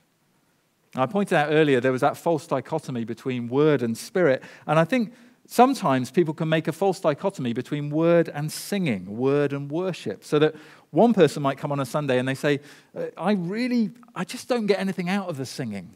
I 0.93 1.05
pointed 1.05 1.37
out 1.37 1.53
earlier 1.53 1.79
there 1.79 1.93
was 1.93 2.01
that 2.01 2.17
false 2.17 2.45
dichotomy 2.45 3.05
between 3.05 3.47
word 3.47 3.81
and 3.81 3.97
spirit, 3.97 4.43
and 4.67 4.77
I 4.77 4.83
think 4.83 5.13
sometimes 5.47 6.11
people 6.11 6.33
can 6.33 6.49
make 6.49 6.67
a 6.67 6.73
false 6.73 6.99
dichotomy 6.99 7.53
between 7.53 7.89
word 7.89 8.27
and 8.27 8.51
singing, 8.51 9.15
word 9.15 9.53
and 9.53 9.71
worship, 9.71 10.25
so 10.25 10.37
that 10.39 10.55
one 10.91 11.13
person 11.13 11.41
might 11.41 11.57
come 11.57 11.71
on 11.71 11.79
a 11.79 11.85
Sunday 11.85 12.19
and 12.19 12.27
they 12.27 12.35
say, 12.35 12.59
uh, 12.93 13.05
I 13.15 13.31
really, 13.31 13.91
I 14.13 14.25
just 14.25 14.49
don't 14.49 14.65
get 14.65 14.81
anything 14.81 15.07
out 15.07 15.29
of 15.29 15.37
the 15.37 15.45
singing. 15.45 15.95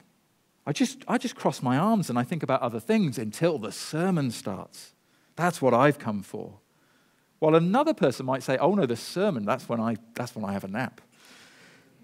I 0.69 0.71
just, 0.71 1.03
I 1.07 1.17
just 1.17 1.35
cross 1.35 1.63
my 1.63 1.79
arms 1.79 2.11
and 2.11 2.19
I 2.19 2.21
think 2.21 2.43
about 2.43 2.61
other 2.61 2.79
things 2.79 3.17
until 3.17 3.57
the 3.57 3.71
sermon 3.71 4.29
starts. 4.29 4.93
That's 5.35 5.63
what 5.63 5.73
I've 5.73 5.97
come 5.97 6.21
for. 6.21 6.59
While 7.39 7.55
another 7.55 7.95
person 7.95 8.27
might 8.27 8.43
say, 8.43 8.55
oh 8.59 8.75
no, 8.75 8.85
the 8.85 8.95
sermon, 8.95 9.45
that's 9.45 9.67
when 9.67 9.79
I, 9.79 9.95
that's 10.13 10.35
when 10.35 10.45
I 10.45 10.53
have 10.53 10.63
a 10.63 10.67
nap. 10.67 11.01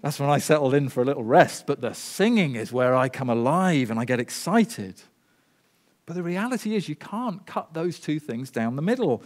That's 0.02 0.18
when 0.18 0.28
I 0.28 0.38
settle 0.38 0.74
in 0.74 0.88
for 0.88 1.00
a 1.00 1.04
little 1.04 1.22
rest. 1.22 1.68
But 1.68 1.80
the 1.80 1.92
singing 1.92 2.56
is 2.56 2.72
where 2.72 2.96
I 2.96 3.08
come 3.08 3.30
alive 3.30 3.88
and 3.88 4.00
I 4.00 4.04
get 4.04 4.18
excited. 4.18 5.00
But 6.04 6.14
the 6.14 6.24
reality 6.24 6.74
is, 6.74 6.88
you 6.88 6.96
can't 6.96 7.46
cut 7.46 7.72
those 7.72 8.00
two 8.00 8.18
things 8.18 8.50
down 8.50 8.74
the 8.74 8.82
middle 8.82 9.22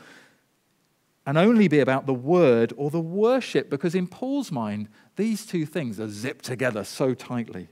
and 1.25 1.39
only 1.39 1.67
be 1.67 1.81
about 1.81 2.05
the 2.05 2.13
word 2.13 2.75
or 2.77 2.91
the 2.91 3.01
worship, 3.01 3.71
because 3.71 3.95
in 3.95 4.07
Paul's 4.07 4.53
mind, 4.53 4.89
these 5.17 5.47
two 5.47 5.65
things 5.65 5.99
are 5.99 6.09
zipped 6.09 6.45
together 6.45 6.85
so 6.85 7.15
tightly 7.15 7.69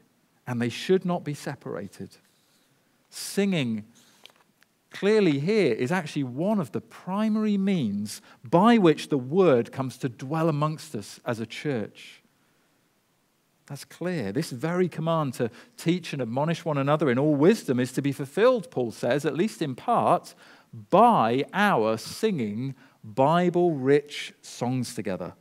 and 0.49 0.63
they 0.63 0.71
should 0.71 1.05
not 1.05 1.25
be 1.25 1.35
separated. 1.35 2.17
Singing 3.11 3.85
clearly 4.91 5.41
here 5.41 5.75
is 5.75 5.93
actually 5.93 6.25
one 6.25 6.59
of 6.59 6.73
the 6.73 6.81
primary 6.81 7.59
means 7.59 8.23
by 8.43 8.79
which 8.79 9.11
the 9.11 9.19
word 9.19 9.71
comes 9.71 9.99
to 9.99 10.09
dwell 10.09 10.49
amongst 10.49 10.95
us 10.95 11.21
as 11.27 11.39
a 11.39 11.45
church. 11.45 12.23
That's 13.67 13.85
clear. 13.85 14.33
This 14.33 14.51
very 14.51 14.89
command 14.89 15.35
to 15.35 15.51
teach 15.77 16.15
and 16.15 16.23
admonish 16.23 16.65
one 16.65 16.79
another 16.79 17.11
in 17.11 17.19
all 17.19 17.35
wisdom 17.35 17.79
is 17.79 17.93
to 17.93 18.01
be 18.01 18.13
fulfilled, 18.13 18.71
Paul 18.71 18.91
says, 18.91 19.27
at 19.27 19.37
least 19.37 19.61
in 19.61 19.75
part, 19.75 20.35
by 20.89 21.45
our 21.53 21.99
singing 21.99 22.75
Bible 23.05 23.75
rich 23.75 24.33
songs 24.41 24.95
together. 24.95 25.35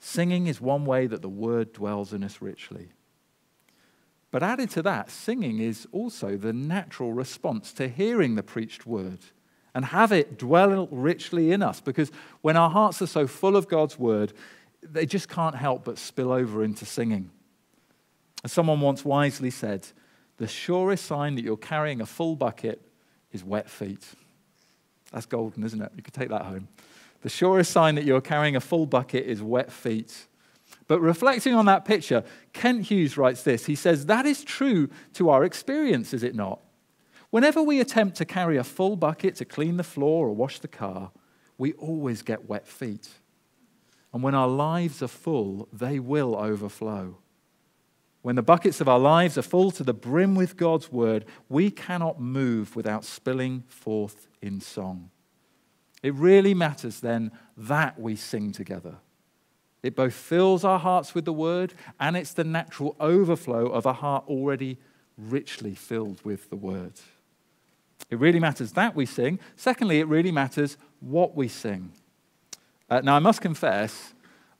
Singing 0.00 0.48
is 0.48 0.60
one 0.60 0.84
way 0.84 1.06
that 1.06 1.22
the 1.22 1.30
word 1.30 1.72
dwells 1.72 2.12
in 2.12 2.22
us 2.22 2.42
richly. 2.42 2.90
But 4.32 4.42
added 4.42 4.70
to 4.70 4.82
that, 4.82 5.10
singing 5.10 5.60
is 5.60 5.86
also 5.92 6.36
the 6.36 6.54
natural 6.54 7.12
response 7.12 7.72
to 7.74 7.86
hearing 7.86 8.34
the 8.34 8.42
preached 8.42 8.86
word 8.86 9.18
and 9.74 9.84
have 9.84 10.10
it 10.10 10.38
dwell 10.38 10.88
richly 10.90 11.52
in 11.52 11.62
us 11.62 11.80
because 11.80 12.10
when 12.40 12.56
our 12.56 12.70
hearts 12.70 13.00
are 13.02 13.06
so 13.06 13.26
full 13.26 13.56
of 13.56 13.68
God's 13.68 13.98
word, 13.98 14.32
they 14.82 15.04
just 15.04 15.28
can't 15.28 15.54
help 15.54 15.84
but 15.84 15.98
spill 15.98 16.32
over 16.32 16.64
into 16.64 16.86
singing. 16.86 17.30
As 18.42 18.52
someone 18.52 18.80
once 18.80 19.04
wisely 19.04 19.50
said, 19.50 19.86
the 20.38 20.48
surest 20.48 21.04
sign 21.04 21.34
that 21.36 21.44
you're 21.44 21.56
carrying 21.58 22.00
a 22.00 22.06
full 22.06 22.34
bucket 22.34 22.80
is 23.32 23.44
wet 23.44 23.68
feet. 23.68 24.04
That's 25.12 25.26
golden, 25.26 25.62
isn't 25.62 25.80
it? 25.80 25.92
You 25.94 26.02
could 26.02 26.14
take 26.14 26.30
that 26.30 26.46
home. 26.46 26.68
The 27.20 27.28
surest 27.28 27.70
sign 27.70 27.96
that 27.96 28.04
you're 28.04 28.22
carrying 28.22 28.56
a 28.56 28.60
full 28.60 28.86
bucket 28.86 29.26
is 29.26 29.42
wet 29.42 29.70
feet. 29.70 30.26
But 30.88 31.00
reflecting 31.00 31.54
on 31.54 31.66
that 31.66 31.84
picture, 31.84 32.24
Kent 32.52 32.86
Hughes 32.86 33.16
writes 33.16 33.42
this. 33.42 33.66
He 33.66 33.74
says, 33.74 34.06
That 34.06 34.26
is 34.26 34.44
true 34.44 34.88
to 35.14 35.30
our 35.30 35.44
experience, 35.44 36.12
is 36.12 36.22
it 36.22 36.34
not? 36.34 36.60
Whenever 37.30 37.62
we 37.62 37.80
attempt 37.80 38.16
to 38.18 38.24
carry 38.24 38.56
a 38.56 38.64
full 38.64 38.96
bucket 38.96 39.36
to 39.36 39.44
clean 39.44 39.78
the 39.78 39.84
floor 39.84 40.28
or 40.28 40.34
wash 40.34 40.58
the 40.58 40.68
car, 40.68 41.12
we 41.56 41.72
always 41.74 42.22
get 42.22 42.48
wet 42.48 42.66
feet. 42.66 43.08
And 44.12 44.22
when 44.22 44.34
our 44.34 44.48
lives 44.48 45.02
are 45.02 45.08
full, 45.08 45.68
they 45.72 45.98
will 45.98 46.36
overflow. 46.36 47.16
When 48.20 48.36
the 48.36 48.42
buckets 48.42 48.80
of 48.80 48.88
our 48.88 48.98
lives 48.98 49.36
are 49.36 49.42
full 49.42 49.70
to 49.72 49.82
the 49.82 49.94
brim 49.94 50.34
with 50.34 50.56
God's 50.56 50.92
word, 50.92 51.24
we 51.48 51.70
cannot 51.70 52.20
move 52.20 52.76
without 52.76 53.04
spilling 53.04 53.64
forth 53.66 54.28
in 54.40 54.60
song. 54.60 55.10
It 56.02 56.14
really 56.14 56.54
matters 56.54 57.00
then 57.00 57.32
that 57.56 57.98
we 57.98 58.16
sing 58.16 58.52
together. 58.52 58.96
It 59.82 59.96
both 59.96 60.14
fills 60.14 60.64
our 60.64 60.78
hearts 60.78 61.14
with 61.14 61.24
the 61.24 61.32
word 61.32 61.74
and 61.98 62.16
it's 62.16 62.32
the 62.32 62.44
natural 62.44 62.96
overflow 63.00 63.66
of 63.66 63.84
a 63.84 63.92
heart 63.94 64.24
already 64.28 64.78
richly 65.16 65.74
filled 65.74 66.24
with 66.24 66.50
the 66.50 66.56
word. 66.56 66.94
It 68.10 68.18
really 68.18 68.40
matters 68.40 68.72
that 68.72 68.94
we 68.94 69.06
sing. 69.06 69.38
Secondly, 69.56 70.00
it 70.00 70.06
really 70.06 70.30
matters 70.30 70.76
what 71.00 71.34
we 71.34 71.48
sing. 71.48 71.92
Uh, 72.88 73.00
now, 73.00 73.16
I 73.16 73.20
must 73.20 73.40
confess, 73.40 74.12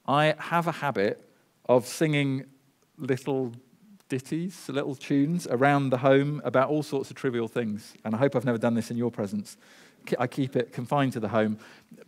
I 0.06 0.34
have 0.38 0.66
a 0.66 0.72
habit 0.72 1.28
of 1.68 1.86
singing 1.86 2.44
little 2.96 3.52
ditties, 4.08 4.68
little 4.68 4.94
tunes 4.94 5.46
around 5.46 5.90
the 5.90 5.98
home 5.98 6.40
about 6.44 6.68
all 6.68 6.82
sorts 6.82 7.10
of 7.10 7.16
trivial 7.16 7.48
things. 7.48 7.94
And 8.04 8.14
I 8.14 8.18
hope 8.18 8.34
I've 8.34 8.44
never 8.44 8.58
done 8.58 8.74
this 8.74 8.90
in 8.90 8.96
your 8.96 9.10
presence. 9.10 9.56
I 10.18 10.26
keep 10.26 10.56
it 10.56 10.72
confined 10.72 11.12
to 11.14 11.20
the 11.20 11.28
home. 11.28 11.58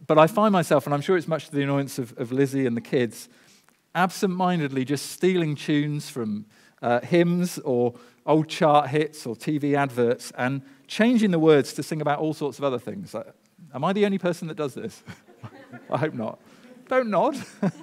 But 0.06 0.18
I 0.18 0.26
find 0.26 0.52
myself, 0.52 0.86
and 0.86 0.94
I'm 0.94 1.00
sure 1.00 1.16
it's 1.16 1.28
much 1.28 1.46
to 1.46 1.54
the 1.54 1.62
annoyance 1.62 1.98
of, 1.98 2.16
of 2.18 2.32
Lizzie 2.32 2.66
and 2.66 2.76
the 2.76 2.80
kids, 2.80 3.28
absent 3.94 4.34
mindedly 4.34 4.84
just 4.84 5.10
stealing 5.10 5.54
tunes 5.54 6.10
from 6.10 6.46
uh, 6.82 7.00
hymns 7.00 7.58
or 7.60 7.94
old 8.26 8.48
chart 8.48 8.88
hits 8.88 9.26
or 9.26 9.34
TV 9.34 9.74
adverts 9.76 10.32
and 10.36 10.62
changing 10.86 11.30
the 11.30 11.38
words 11.38 11.72
to 11.74 11.82
sing 11.82 12.00
about 12.00 12.18
all 12.18 12.34
sorts 12.34 12.58
of 12.58 12.64
other 12.64 12.78
things. 12.78 13.14
Am 13.74 13.84
I 13.84 13.92
the 13.92 14.04
only 14.04 14.18
person 14.18 14.48
that 14.48 14.56
does 14.56 14.74
this? 14.74 15.02
I 15.90 15.98
hope 15.98 16.14
not. 16.14 16.38
Don't 16.88 17.08
nod. 17.08 17.36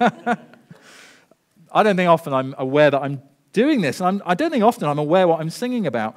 I 1.72 1.82
don't 1.82 1.96
think 1.96 2.08
often 2.08 2.32
I'm 2.32 2.54
aware 2.58 2.90
that 2.90 3.00
I'm 3.00 3.22
doing 3.52 3.80
this. 3.80 4.00
And 4.00 4.08
I'm, 4.08 4.22
I 4.24 4.34
do 4.34 4.44
not 4.44 4.52
think 4.52 4.64
often 4.64 4.88
I'm 4.88 4.98
aware 4.98 5.26
what 5.26 5.40
I'm 5.40 5.50
singing 5.50 5.86
about. 5.86 6.16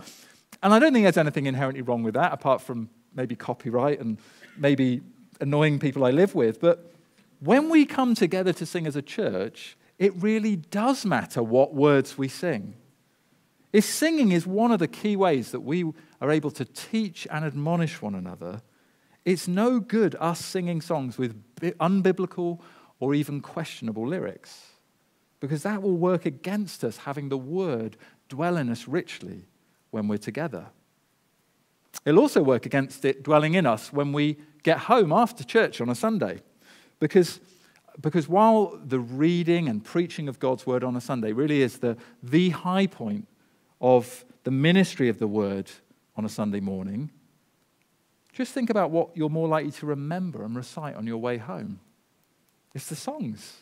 And 0.62 0.73
I 0.73 0.79
don't 0.79 0.93
think 0.93 1.03
there's 1.03 1.17
anything 1.17 1.45
inherently 1.45 1.81
wrong 1.81 2.03
with 2.03 2.15
that, 2.15 2.34
apart 2.34 2.62
from 2.62 2.89
maybe 3.15 3.36
copyright 3.36 3.99
and 3.99 4.17
maybe 4.58 5.01
annoying 5.41 5.80
people 5.80 6.06
I 6.06 6.12
live 6.12 6.36
with. 6.36 6.60
But 6.60 6.93
when 7.39 7.69
we 7.69 7.86
come 7.86 8.15
together 8.15 8.54
to 8.54 8.65
sing 8.65 8.88
as 8.88 8.95
a 8.95 9.01
church, 9.01 9.78
it 9.97 10.13
really 10.15 10.56
does 10.56 11.06
matter 11.06 11.41
what 11.41 11.73
words 11.73 12.17
we 12.17 12.28
sing. 12.28 12.75
If 13.73 13.86
singing 13.86 14.32
is 14.32 14.47
one 14.47 14.71
of 14.71 14.80
the 14.80 14.88
key 14.88 15.15
ways 15.15 15.51
that 15.51 15.62
we 15.62 15.84
are 16.21 16.32
able 16.32 16.51
to 16.51 16.65
teach 16.65 17.28
and 17.30 17.43
admonish 17.43 18.01
one 18.01 18.15
another, 18.15 18.62
it's 19.25 19.47
no 19.47 19.80
good 19.80 20.15
us 20.19 20.43
singing 20.43 20.82
songs 20.82 21.17
with 21.17 21.41
unbiblical 21.80 22.60
or 22.99 23.13
even 23.13 23.41
questionable 23.41 24.08
lyrics, 24.08 24.71
because 25.39 25.63
that 25.63 25.82
will 25.82 25.97
work 25.97 26.25
against 26.25 26.84
us 26.84 26.97
having 26.97 27.30
the 27.30 27.38
word 27.38 27.97
dwell 28.30 28.56
in 28.56 28.69
us 28.69 28.88
richly 28.88 29.43
when 29.91 30.08
we're 30.08 30.17
together. 30.17 30.67
It'll 32.03 32.19
also 32.19 32.43
work 32.43 32.65
against 32.65 33.05
it 33.05 33.23
dwelling 33.23 33.53
in 33.53 33.65
us 33.65 33.93
when 33.93 34.12
we 34.12 34.38
get 34.63 34.79
home 34.79 35.12
after 35.12 35.43
church 35.43 35.79
on 35.81 35.89
a 35.89 35.95
Sunday, 35.95 36.41
because 36.99 37.39
because 38.01 38.27
while 38.27 38.77
the 38.84 38.99
reading 38.99 39.69
and 39.69 39.84
preaching 39.84 40.27
of 40.27 40.39
God's 40.39 40.65
word 40.65 40.84
on 40.84 40.95
a 40.95 41.01
Sunday 41.01 41.31
really 41.31 41.62
is 41.62 41.79
the, 41.79 41.97
the 42.21 42.49
high 42.49 42.88
point 42.88 43.27
of 43.79 44.25
the 44.43 44.51
ministry 44.51 45.10
of 45.10 45.19
the 45.19 45.27
word 45.27 45.71
on 46.17 46.25
a 46.25 46.29
Sunday 46.29 46.60
morning, 46.60 47.12
just 48.34 48.53
think 48.53 48.69
about 48.69 48.91
what 48.91 49.15
you're 49.15 49.29
more 49.29 49.47
likely 49.47 49.71
to 49.71 49.86
remember 49.86 50.43
and 50.43 50.55
recite 50.55 50.95
on 50.95 51.08
your 51.08 51.17
way 51.17 51.38
home. 51.38 51.79
It's 52.73 52.89
the 52.89 52.95
songs. 52.95 53.62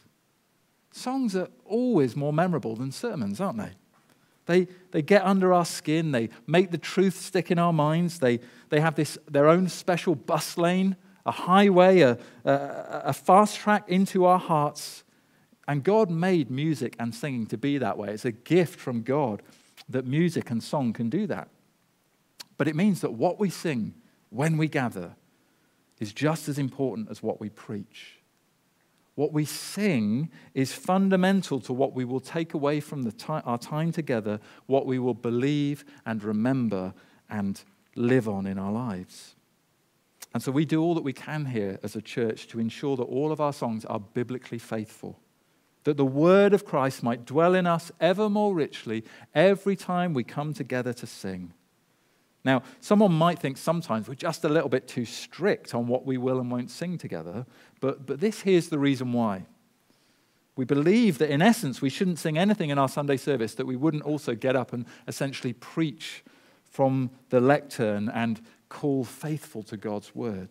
Songs 0.91 1.35
are 1.35 1.49
always 1.65 2.15
more 2.15 2.33
memorable 2.33 2.75
than 2.75 2.91
sermons, 2.91 3.39
aren't 3.39 3.59
they? 3.59 3.71
They, 4.45 4.67
they 4.91 5.01
get 5.01 5.23
under 5.23 5.53
our 5.53 5.65
skin, 5.65 6.11
they 6.11 6.29
make 6.47 6.71
the 6.71 6.77
truth 6.77 7.15
stick 7.15 7.49
in 7.49 7.59
our 7.59 7.73
minds, 7.73 8.19
they, 8.19 8.39
they 8.69 8.81
have 8.81 8.95
this, 8.95 9.17
their 9.29 9.47
own 9.47 9.69
special 9.69 10.15
bus 10.15 10.57
lane, 10.57 10.97
a 11.25 11.31
highway, 11.31 12.01
a, 12.01 12.17
a, 12.43 12.53
a 13.05 13.13
fast 13.13 13.57
track 13.57 13.87
into 13.87 14.25
our 14.25 14.39
hearts. 14.39 15.03
And 15.65 15.81
God 15.81 16.09
made 16.09 16.51
music 16.51 16.95
and 16.99 17.15
singing 17.15 17.45
to 17.47 17.57
be 17.57 17.77
that 17.77 17.97
way. 17.97 18.09
It's 18.09 18.25
a 18.25 18.33
gift 18.33 18.79
from 18.79 19.01
God 19.01 19.41
that 19.87 20.05
music 20.05 20.51
and 20.51 20.61
song 20.61 20.91
can 20.91 21.09
do 21.09 21.25
that. 21.27 21.47
But 22.57 22.67
it 22.67 22.75
means 22.75 23.01
that 23.01 23.13
what 23.13 23.39
we 23.39 23.49
sing 23.49 23.93
when 24.29 24.57
we 24.57 24.67
gather 24.67 25.15
is 25.99 26.11
just 26.11 26.49
as 26.49 26.57
important 26.57 27.09
as 27.09 27.23
what 27.23 27.39
we 27.39 27.49
preach. 27.49 28.19
What 29.15 29.31
we 29.31 29.45
sing 29.45 30.29
is 30.53 30.73
fundamental 30.73 31.59
to 31.61 31.73
what 31.73 31.93
we 31.93 32.05
will 32.05 32.19
take 32.19 32.53
away 32.53 32.79
from 32.79 33.11
our 33.27 33.57
time 33.57 33.91
together, 33.91 34.39
what 34.65 34.85
we 34.85 34.97
will 34.99 35.13
believe 35.13 35.85
and 36.05 36.23
remember 36.23 36.93
and 37.29 37.61
live 37.95 38.27
on 38.27 38.47
in 38.47 38.57
our 38.57 38.71
lives. 38.71 39.35
And 40.33 40.41
so 40.41 40.51
we 40.51 40.65
do 40.65 40.81
all 40.81 40.95
that 40.95 41.03
we 41.03 41.13
can 41.13 41.45
here 41.45 41.79
as 41.83 41.95
a 41.95 42.01
church 42.01 42.47
to 42.47 42.59
ensure 42.59 42.97
that 42.97 43.03
all 43.03 43.31
of 43.31 43.39
our 43.39 43.53
songs 43.53 43.85
are 43.85 43.99
biblically 43.99 44.57
faithful 44.57 45.19
that 45.83 45.97
the 45.97 46.05
word 46.05 46.53
of 46.53 46.65
Christ 46.65 47.03
might 47.03 47.25
dwell 47.25 47.55
in 47.55 47.67
us 47.67 47.91
ever 47.99 48.29
more 48.29 48.53
richly 48.53 49.03
every 49.35 49.75
time 49.75 50.13
we 50.13 50.23
come 50.23 50.53
together 50.53 50.93
to 50.93 51.07
sing. 51.07 51.53
Now, 52.45 52.63
someone 52.81 53.13
might 53.13 53.39
think 53.39 53.57
sometimes 53.57 54.07
we're 54.07 54.15
just 54.15 54.43
a 54.43 54.49
little 54.49 54.69
bit 54.69 54.87
too 54.87 55.05
strict 55.05 55.73
on 55.73 55.87
what 55.87 56.05
we 56.05 56.17
will 56.17 56.39
and 56.39 56.51
won't 56.51 56.69
sing 56.69 56.97
together, 56.97 57.45
but, 57.79 58.05
but 58.05 58.19
this 58.19 58.41
here's 58.41 58.69
the 58.69 58.79
reason 58.79 59.13
why. 59.13 59.45
We 60.55 60.65
believe 60.65 61.17
that 61.17 61.31
in 61.31 61.41
essence 61.41 61.81
we 61.81 61.89
shouldn't 61.89 62.19
sing 62.19 62.37
anything 62.37 62.69
in 62.69 62.77
our 62.77 62.89
Sunday 62.89 63.17
service 63.17 63.55
that 63.55 63.65
we 63.65 63.75
wouldn't 63.75 64.03
also 64.03 64.35
get 64.35 64.55
up 64.55 64.73
and 64.73 64.85
essentially 65.07 65.53
preach 65.53 66.23
from 66.69 67.11
the 67.29 67.39
lectern 67.39 68.09
and 68.09 68.41
call 68.67 69.03
faithful 69.03 69.63
to 69.63 69.77
God's 69.77 70.13
word. 70.13 70.49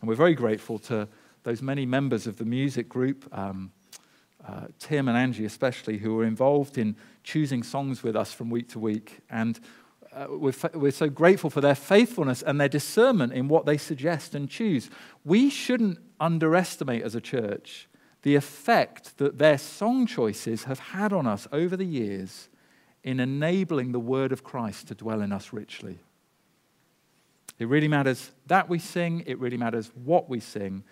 And 0.00 0.08
we're 0.08 0.14
very 0.14 0.34
grateful 0.34 0.78
to 0.80 1.06
those 1.44 1.62
many 1.62 1.86
members 1.86 2.26
of 2.26 2.38
the 2.38 2.44
music 2.44 2.88
group, 2.88 3.28
um, 3.36 3.72
uh, 4.46 4.66
Tim 4.78 5.08
and 5.08 5.16
Angie 5.16 5.44
especially, 5.44 5.98
who 5.98 6.14
were 6.14 6.24
involved 6.24 6.78
in 6.78 6.96
choosing 7.22 7.62
songs 7.62 8.02
with 8.02 8.16
us 8.16 8.32
from 8.32 8.50
week 8.50 8.68
to 8.70 8.78
week. 8.78 9.20
And 9.30 9.60
uh, 10.14 10.26
we're, 10.30 10.52
fa- 10.52 10.70
we're 10.74 10.92
so 10.92 11.08
grateful 11.08 11.50
for 11.50 11.60
their 11.60 11.74
faithfulness 11.74 12.42
and 12.42 12.60
their 12.60 12.68
discernment 12.68 13.32
in 13.32 13.48
what 13.48 13.66
they 13.66 13.76
suggest 13.76 14.34
and 14.34 14.48
choose. 14.48 14.90
We 15.24 15.50
shouldn't 15.50 15.98
underestimate 16.20 17.02
as 17.02 17.14
a 17.14 17.20
church 17.20 17.88
the 18.22 18.34
effect 18.34 19.18
that 19.18 19.38
their 19.38 19.58
song 19.58 20.06
choices 20.06 20.64
have 20.64 20.78
had 20.78 21.12
on 21.12 21.26
us 21.26 21.48
over 21.52 21.76
the 21.76 21.86
years 21.86 22.48
in 23.02 23.18
enabling 23.18 23.92
the 23.92 24.00
word 24.00 24.30
of 24.30 24.44
Christ 24.44 24.88
to 24.88 24.94
dwell 24.94 25.22
in 25.22 25.32
us 25.32 25.52
richly. 25.52 25.98
It 27.58 27.66
really 27.66 27.88
matters 27.88 28.30
that 28.46 28.68
we 28.68 28.78
sing, 28.78 29.24
it 29.26 29.38
really 29.38 29.56
matters 29.56 29.90
what 29.94 30.28
we 30.28 30.40
sing, 30.40 30.84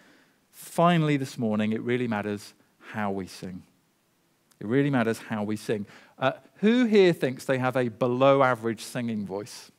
Finally, 0.50 1.16
this 1.16 1.38
morning, 1.38 1.72
it 1.72 1.82
really 1.82 2.08
matters 2.08 2.54
how 2.78 3.10
we 3.10 3.26
sing. 3.26 3.62
It 4.58 4.66
really 4.66 4.90
matters 4.90 5.18
how 5.18 5.42
we 5.42 5.56
sing. 5.56 5.86
Uh, 6.20 6.32
who 6.56 6.84
here 6.84 7.14
thinks 7.14 7.46
they 7.46 7.56
have 7.56 7.76
a 7.76 7.88
below 7.88 8.42
average 8.42 8.82
singing 8.82 9.24
voice? 9.24 9.72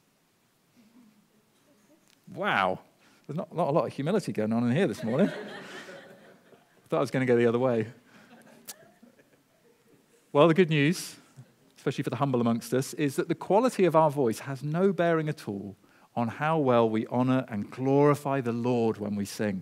Wow. 2.34 2.80
There's 3.28 3.38
not, 3.38 3.56
not 3.56 3.68
a 3.68 3.72
lot 3.72 3.86
of 3.86 3.94
humility 3.94 4.32
going 4.32 4.52
on 4.52 4.68
in 4.68 4.76
here 4.76 4.88
this 4.88 5.04
morning. 5.04 5.30
I 5.30 5.34
thought 6.90 6.98
I 6.98 7.02
was 7.02 7.12
going 7.12 7.26
to 7.26 7.32
go 7.32 7.38
the 7.38 7.46
other 7.46 7.60
way. 7.60 7.86
Well, 10.34 10.48
the 10.48 10.56
good 10.56 10.70
news, 10.70 11.18
especially 11.78 12.04
for 12.04 12.10
the 12.10 12.16
humble 12.16 12.42
amongst 12.42 12.74
us, 12.74 12.96
is 12.96 13.18
that 13.18 13.28
the 13.28 13.36
quality 13.36 13.86
of 13.86 13.96
our 13.96 14.10
voice 14.10 14.40
has 14.40 14.64
no 14.64 14.92
bearing 14.92 15.30
at 15.30 15.48
all 15.48 15.76
on 16.16 16.28
how 16.28 16.58
well 16.58 16.90
we 16.90 17.06
honor 17.08 17.46
and 17.50 17.70
glorify 17.70 18.42
the 18.42 18.52
Lord 18.52 18.98
when 18.98 19.16
we 19.16 19.26
sing. 19.26 19.62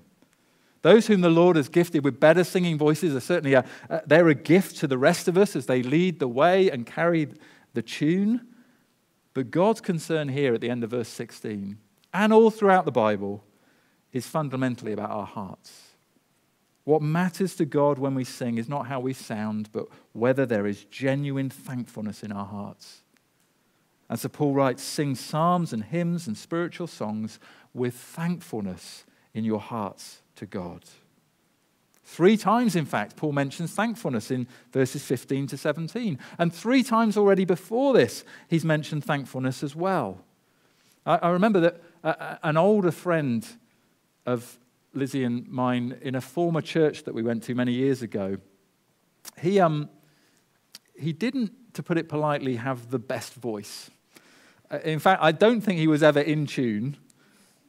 Those 0.81 1.07
whom 1.07 1.21
the 1.21 1.29
Lord 1.29 1.55
has 1.57 1.67
gifted 1.67 2.05
with 2.05 2.19
better 2.19 2.43
singing 2.43 2.77
voices 2.77 3.15
are 3.15 3.19
certainly 3.19 3.53
a, 3.53 3.65
they're 4.05 4.29
a 4.29 4.35
gift 4.35 4.77
to 4.77 4.87
the 4.87 4.97
rest 4.97 5.27
of 5.27 5.37
us 5.37 5.55
as 5.55 5.65
they 5.65 5.83
lead 5.83 6.19
the 6.19 6.27
way 6.27 6.69
and 6.69 6.85
carry 6.85 7.27
the 7.73 7.81
tune. 7.81 8.47
But 9.33 9.51
God's 9.51 9.81
concern 9.81 10.29
here 10.29 10.53
at 10.53 10.61
the 10.61 10.69
end 10.69 10.83
of 10.83 10.91
verse 10.91 11.09
16 11.09 11.77
and 12.13 12.33
all 12.33 12.49
throughout 12.49 12.85
the 12.85 12.91
Bible 12.91 13.43
is 14.11 14.25
fundamentally 14.25 14.93
about 14.93 15.11
our 15.11 15.25
hearts. 15.25 15.89
What 16.85 17.01
matters 17.01 17.55
to 17.57 17.65
God 17.65 17.99
when 17.99 18.15
we 18.15 18.23
sing 18.23 18.57
is 18.57 18.67
not 18.67 18.87
how 18.87 18.99
we 18.99 19.13
sound, 19.13 19.69
but 19.71 19.87
whether 20.13 20.45
there 20.45 20.65
is 20.65 20.85
genuine 20.85 21.49
thankfulness 21.49 22.23
in 22.23 22.31
our 22.31 22.45
hearts. 22.45 23.01
And 24.09 24.19
so 24.19 24.27
Paul 24.27 24.53
writes 24.53 24.81
Sing 24.81 25.13
psalms 25.13 25.71
and 25.71 25.83
hymns 25.83 26.25
and 26.25 26.35
spiritual 26.35 26.87
songs 26.87 27.39
with 27.75 27.93
thankfulness 27.93 29.05
in 29.35 29.43
your 29.43 29.59
hearts 29.59 30.18
to 30.39 30.45
God. 30.45 30.83
Three 32.03 32.37
times, 32.37 32.75
in 32.75 32.85
fact, 32.85 33.15
Paul 33.15 33.33
mentions 33.33 33.71
thankfulness 33.71 34.31
in 34.31 34.47
verses 34.71 35.05
15 35.05 35.45
to 35.47 35.57
17. 35.57 36.17
And 36.39 36.53
three 36.53 36.81
times 36.81 37.15
already 37.15 37.45
before 37.45 37.93
this, 37.93 38.23
he's 38.47 38.65
mentioned 38.65 39.05
thankfulness 39.05 39.61
as 39.61 39.75
well. 39.75 40.23
I, 41.05 41.17
I 41.17 41.29
remember 41.29 41.59
that 41.59 41.81
uh, 42.03 42.37
an 42.41 42.57
older 42.57 42.91
friend 42.91 43.45
of 44.25 44.57
Lizzie 44.93 45.23
and 45.23 45.47
mine 45.49 45.99
in 46.01 46.15
a 46.15 46.21
former 46.21 46.61
church 46.61 47.03
that 47.03 47.13
we 47.13 47.21
went 47.21 47.43
to 47.43 47.53
many 47.53 47.73
years 47.73 48.01
ago, 48.01 48.37
he, 49.39 49.59
um, 49.59 49.87
he 50.97 51.13
didn't, 51.13 51.73
to 51.75 51.83
put 51.83 51.99
it 51.99 52.09
politely, 52.09 52.55
have 52.55 52.89
the 52.89 52.99
best 52.99 53.35
voice. 53.35 53.91
Uh, 54.71 54.79
in 54.79 54.97
fact, 54.97 55.21
I 55.21 55.31
don't 55.31 55.61
think 55.61 55.77
he 55.77 55.87
was 55.87 56.01
ever 56.01 56.21
in 56.21 56.47
tune 56.47 56.97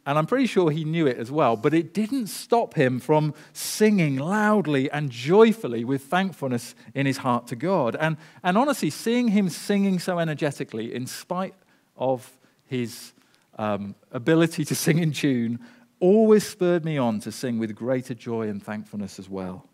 and 0.06 0.18
I'm 0.18 0.26
pretty 0.26 0.46
sure 0.46 0.70
he 0.70 0.84
knew 0.84 1.06
it 1.06 1.18
as 1.18 1.30
well, 1.30 1.56
but 1.56 1.74
it 1.74 1.92
didn't 1.92 2.28
stop 2.28 2.74
him 2.74 3.00
from 3.00 3.34
singing 3.52 4.16
loudly 4.16 4.90
and 4.90 5.10
joyfully 5.10 5.84
with 5.84 6.02
thankfulness 6.04 6.74
in 6.94 7.06
his 7.06 7.18
heart 7.18 7.46
to 7.48 7.56
God. 7.56 7.96
And, 7.96 8.16
and 8.42 8.56
honestly, 8.56 8.90
seeing 8.90 9.28
him 9.28 9.48
singing 9.48 9.98
so 9.98 10.18
energetically, 10.18 10.94
in 10.94 11.06
spite 11.06 11.54
of 11.96 12.38
his 12.64 13.12
um, 13.58 13.94
ability 14.10 14.64
to 14.64 14.74
sing 14.74 14.98
in 14.98 15.12
tune, 15.12 15.60
always 16.00 16.46
spurred 16.46 16.84
me 16.84 16.96
on 16.96 17.20
to 17.20 17.30
sing 17.30 17.58
with 17.58 17.74
greater 17.74 18.14
joy 18.14 18.48
and 18.48 18.62
thankfulness 18.62 19.18
as 19.18 19.28
well. 19.28 19.68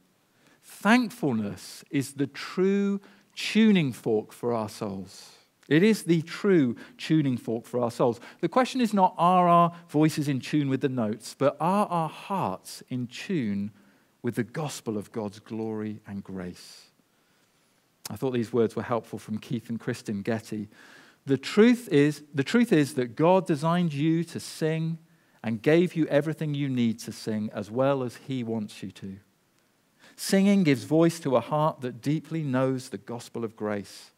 Thankfulness 0.65 1.85
is 1.91 2.15
the 2.15 2.27
true 2.27 3.01
tuning 3.37 3.93
fork 3.93 4.33
for 4.33 4.53
our 4.53 4.69
souls. 4.69 5.36
It 5.69 5.83
is 5.83 6.05
the 6.05 6.23
true 6.23 6.77
tuning 6.97 7.37
fork 7.37 7.65
for 7.65 7.81
our 7.81 7.91
souls. 7.91 8.21
The 8.41 8.49
question 8.49 8.81
is 8.81 8.95
not 8.95 9.15
are 9.19 9.49
our 9.49 9.73
voices 9.89 10.29
in 10.29 10.41
tune 10.41 10.69
with 10.69 10.81
the 10.81 10.89
notes, 10.89 11.35
but 11.37 11.57
are 11.61 11.87
our 11.87 12.09
hearts 12.09 12.83
in 12.89 13.09
tune 13.09 13.73
with 14.23 14.37
the 14.37 14.45
gospel 14.45 14.97
of 14.97 15.13
God's 15.13 15.39
glory 15.39 16.01
and 16.07 16.23
grace? 16.23 16.87
I 18.09 18.17
thought 18.17 18.31
these 18.31 18.53
words 18.53 18.77
were 18.77 18.83
helpful 18.83 19.19
from 19.19 19.39
Keith 19.39 19.69
and 19.69 19.81
Kristen 19.81 20.23
Getty. 20.23 20.69
The 21.27 21.37
truth 21.37 21.89
is, 21.89 22.23
the 22.33 22.45
truth 22.45 22.73
is 22.73 22.95
that 22.95 23.17
God 23.17 23.47
designed 23.47 23.93
you 23.93 24.23
to 24.25 24.39
sing 24.39 24.99
and 25.43 25.61
gave 25.61 25.95
you 25.95 26.07
everything 26.07 26.55
you 26.55 26.69
need 26.69 27.01
to 27.01 27.13
sing 27.13 27.51
as 27.53 27.71
well 27.71 28.05
as 28.05 28.17
He 28.17 28.45
wants 28.45 28.83
you 28.83 28.93
to. 28.93 29.17
Singing 30.15 30.63
gives 30.63 30.85
voice 30.85 31.21
to 31.21 31.37
a 31.37 31.41
heart 31.41 31.81
that 31.81 32.01
deeply 32.01 32.43
knows 32.43 32.89
the 32.89 32.99
gospel 32.99 33.45
of 33.45 33.57
grace. 33.57 34.13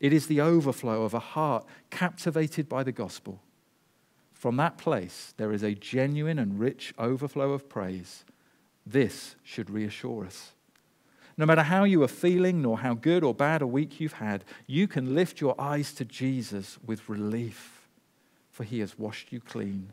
It 0.00 0.12
is 0.12 0.26
the 0.26 0.40
overflow 0.40 1.02
of 1.02 1.14
a 1.14 1.18
heart 1.18 1.66
captivated 1.90 2.68
by 2.68 2.82
the 2.82 2.92
gospel. 2.92 3.40
From 4.32 4.56
that 4.56 4.78
place, 4.78 5.34
there 5.36 5.52
is 5.52 5.62
a 5.62 5.74
genuine 5.74 6.38
and 6.38 6.58
rich 6.58 6.94
overflow 6.98 7.52
of 7.52 7.68
praise. 7.68 8.24
This 8.86 9.36
should 9.44 9.68
reassure 9.68 10.24
us. 10.24 10.52
No 11.36 11.44
matter 11.44 11.62
how 11.62 11.84
you 11.84 12.02
are 12.02 12.08
feeling, 12.08 12.62
nor 12.62 12.78
how 12.78 12.94
good 12.94 13.22
or 13.22 13.34
bad 13.34 13.60
a 13.62 13.66
week 13.66 14.00
you've 14.00 14.14
had, 14.14 14.44
you 14.66 14.88
can 14.88 15.14
lift 15.14 15.40
your 15.40 15.58
eyes 15.60 15.92
to 15.94 16.04
Jesus 16.04 16.78
with 16.84 17.08
relief, 17.08 17.86
for 18.50 18.64
he 18.64 18.80
has 18.80 18.98
washed 18.98 19.32
you 19.32 19.40
clean. 19.40 19.92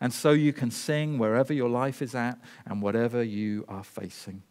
And 0.00 0.12
so 0.12 0.32
you 0.32 0.52
can 0.52 0.70
sing 0.70 1.18
wherever 1.18 1.52
your 1.52 1.68
life 1.68 2.02
is 2.02 2.14
at 2.14 2.38
and 2.66 2.82
whatever 2.82 3.22
you 3.22 3.64
are 3.68 3.84
facing. 3.84 4.42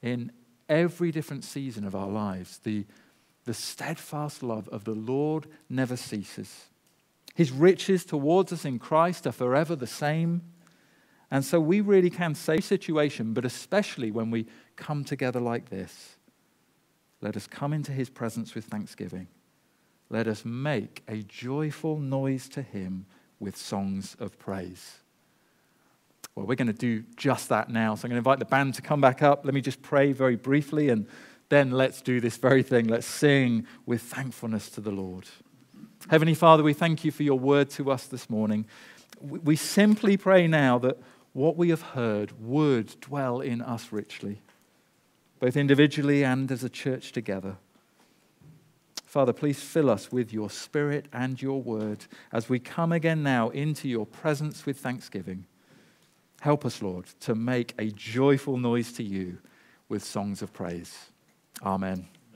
In 0.00 0.32
every 0.68 1.10
different 1.10 1.44
season 1.44 1.84
of 1.84 1.94
our 1.94 2.08
lives, 2.08 2.58
the 2.58 2.86
the 3.44 3.54
steadfast 3.54 4.42
love 4.42 4.68
of 4.68 4.84
the 4.84 4.94
Lord 4.94 5.46
never 5.68 5.96
ceases. 5.96 6.66
His 7.34 7.50
riches 7.50 8.04
towards 8.04 8.52
us 8.52 8.64
in 8.64 8.78
Christ 8.78 9.26
are 9.26 9.32
forever 9.32 9.74
the 9.76 9.86
same. 9.86 10.42
And 11.30 11.44
so 11.44 11.58
we 11.60 11.80
really 11.80 12.10
can 12.10 12.34
say 12.34 12.60
situation, 12.60 13.32
but 13.32 13.44
especially 13.44 14.10
when 14.10 14.30
we 14.30 14.46
come 14.76 15.04
together 15.04 15.40
like 15.40 15.68
this, 15.68 16.16
let 17.20 17.36
us 17.36 17.46
come 17.46 17.72
into 17.72 17.92
his 17.92 18.08
presence 18.08 18.54
with 18.54 18.66
thanksgiving. 18.66 19.26
Let 20.10 20.28
us 20.28 20.44
make 20.44 21.02
a 21.08 21.22
joyful 21.22 21.98
noise 21.98 22.48
to 22.50 22.62
him 22.62 23.06
with 23.40 23.56
songs 23.56 24.16
of 24.20 24.38
praise. 24.38 24.98
Well, 26.34 26.46
we're 26.46 26.56
going 26.56 26.68
to 26.68 26.72
do 26.72 27.04
just 27.16 27.48
that 27.48 27.70
now. 27.70 27.94
So 27.94 28.06
I'm 28.06 28.10
going 28.10 28.22
to 28.22 28.28
invite 28.28 28.38
the 28.38 28.44
band 28.44 28.74
to 28.74 28.82
come 28.82 29.00
back 29.00 29.22
up. 29.22 29.44
Let 29.44 29.54
me 29.54 29.60
just 29.60 29.82
pray 29.82 30.12
very 30.12 30.36
briefly 30.36 30.88
and 30.88 31.06
then 31.48 31.70
let's 31.70 32.02
do 32.02 32.20
this 32.20 32.36
very 32.36 32.62
thing. 32.62 32.86
Let's 32.86 33.06
sing 33.06 33.66
with 33.86 34.02
thankfulness 34.02 34.70
to 34.70 34.80
the 34.80 34.90
Lord. 34.90 35.26
Heavenly 36.08 36.34
Father, 36.34 36.62
we 36.62 36.74
thank 36.74 37.04
you 37.04 37.10
for 37.10 37.22
your 37.22 37.38
word 37.38 37.70
to 37.70 37.90
us 37.90 38.06
this 38.06 38.28
morning. 38.28 38.66
We 39.20 39.56
simply 39.56 40.16
pray 40.16 40.46
now 40.46 40.78
that 40.78 40.98
what 41.32 41.56
we 41.56 41.70
have 41.70 41.82
heard 41.82 42.32
would 42.40 43.00
dwell 43.00 43.40
in 43.40 43.60
us 43.60 43.90
richly, 43.90 44.42
both 45.40 45.56
individually 45.56 46.24
and 46.24 46.50
as 46.52 46.62
a 46.62 46.68
church 46.68 47.12
together. 47.12 47.56
Father, 49.04 49.32
please 49.32 49.60
fill 49.60 49.90
us 49.90 50.10
with 50.10 50.32
your 50.32 50.50
spirit 50.50 51.06
and 51.12 51.40
your 51.40 51.62
word 51.62 52.06
as 52.32 52.48
we 52.48 52.58
come 52.58 52.92
again 52.92 53.22
now 53.22 53.48
into 53.50 53.88
your 53.88 54.06
presence 54.06 54.66
with 54.66 54.78
thanksgiving. 54.78 55.46
Help 56.40 56.66
us, 56.66 56.82
Lord, 56.82 57.06
to 57.20 57.34
make 57.34 57.74
a 57.78 57.90
joyful 57.90 58.56
noise 58.56 58.92
to 58.94 59.02
you 59.02 59.38
with 59.88 60.04
songs 60.04 60.42
of 60.42 60.52
praise. 60.52 61.12
Amen. 61.62 62.08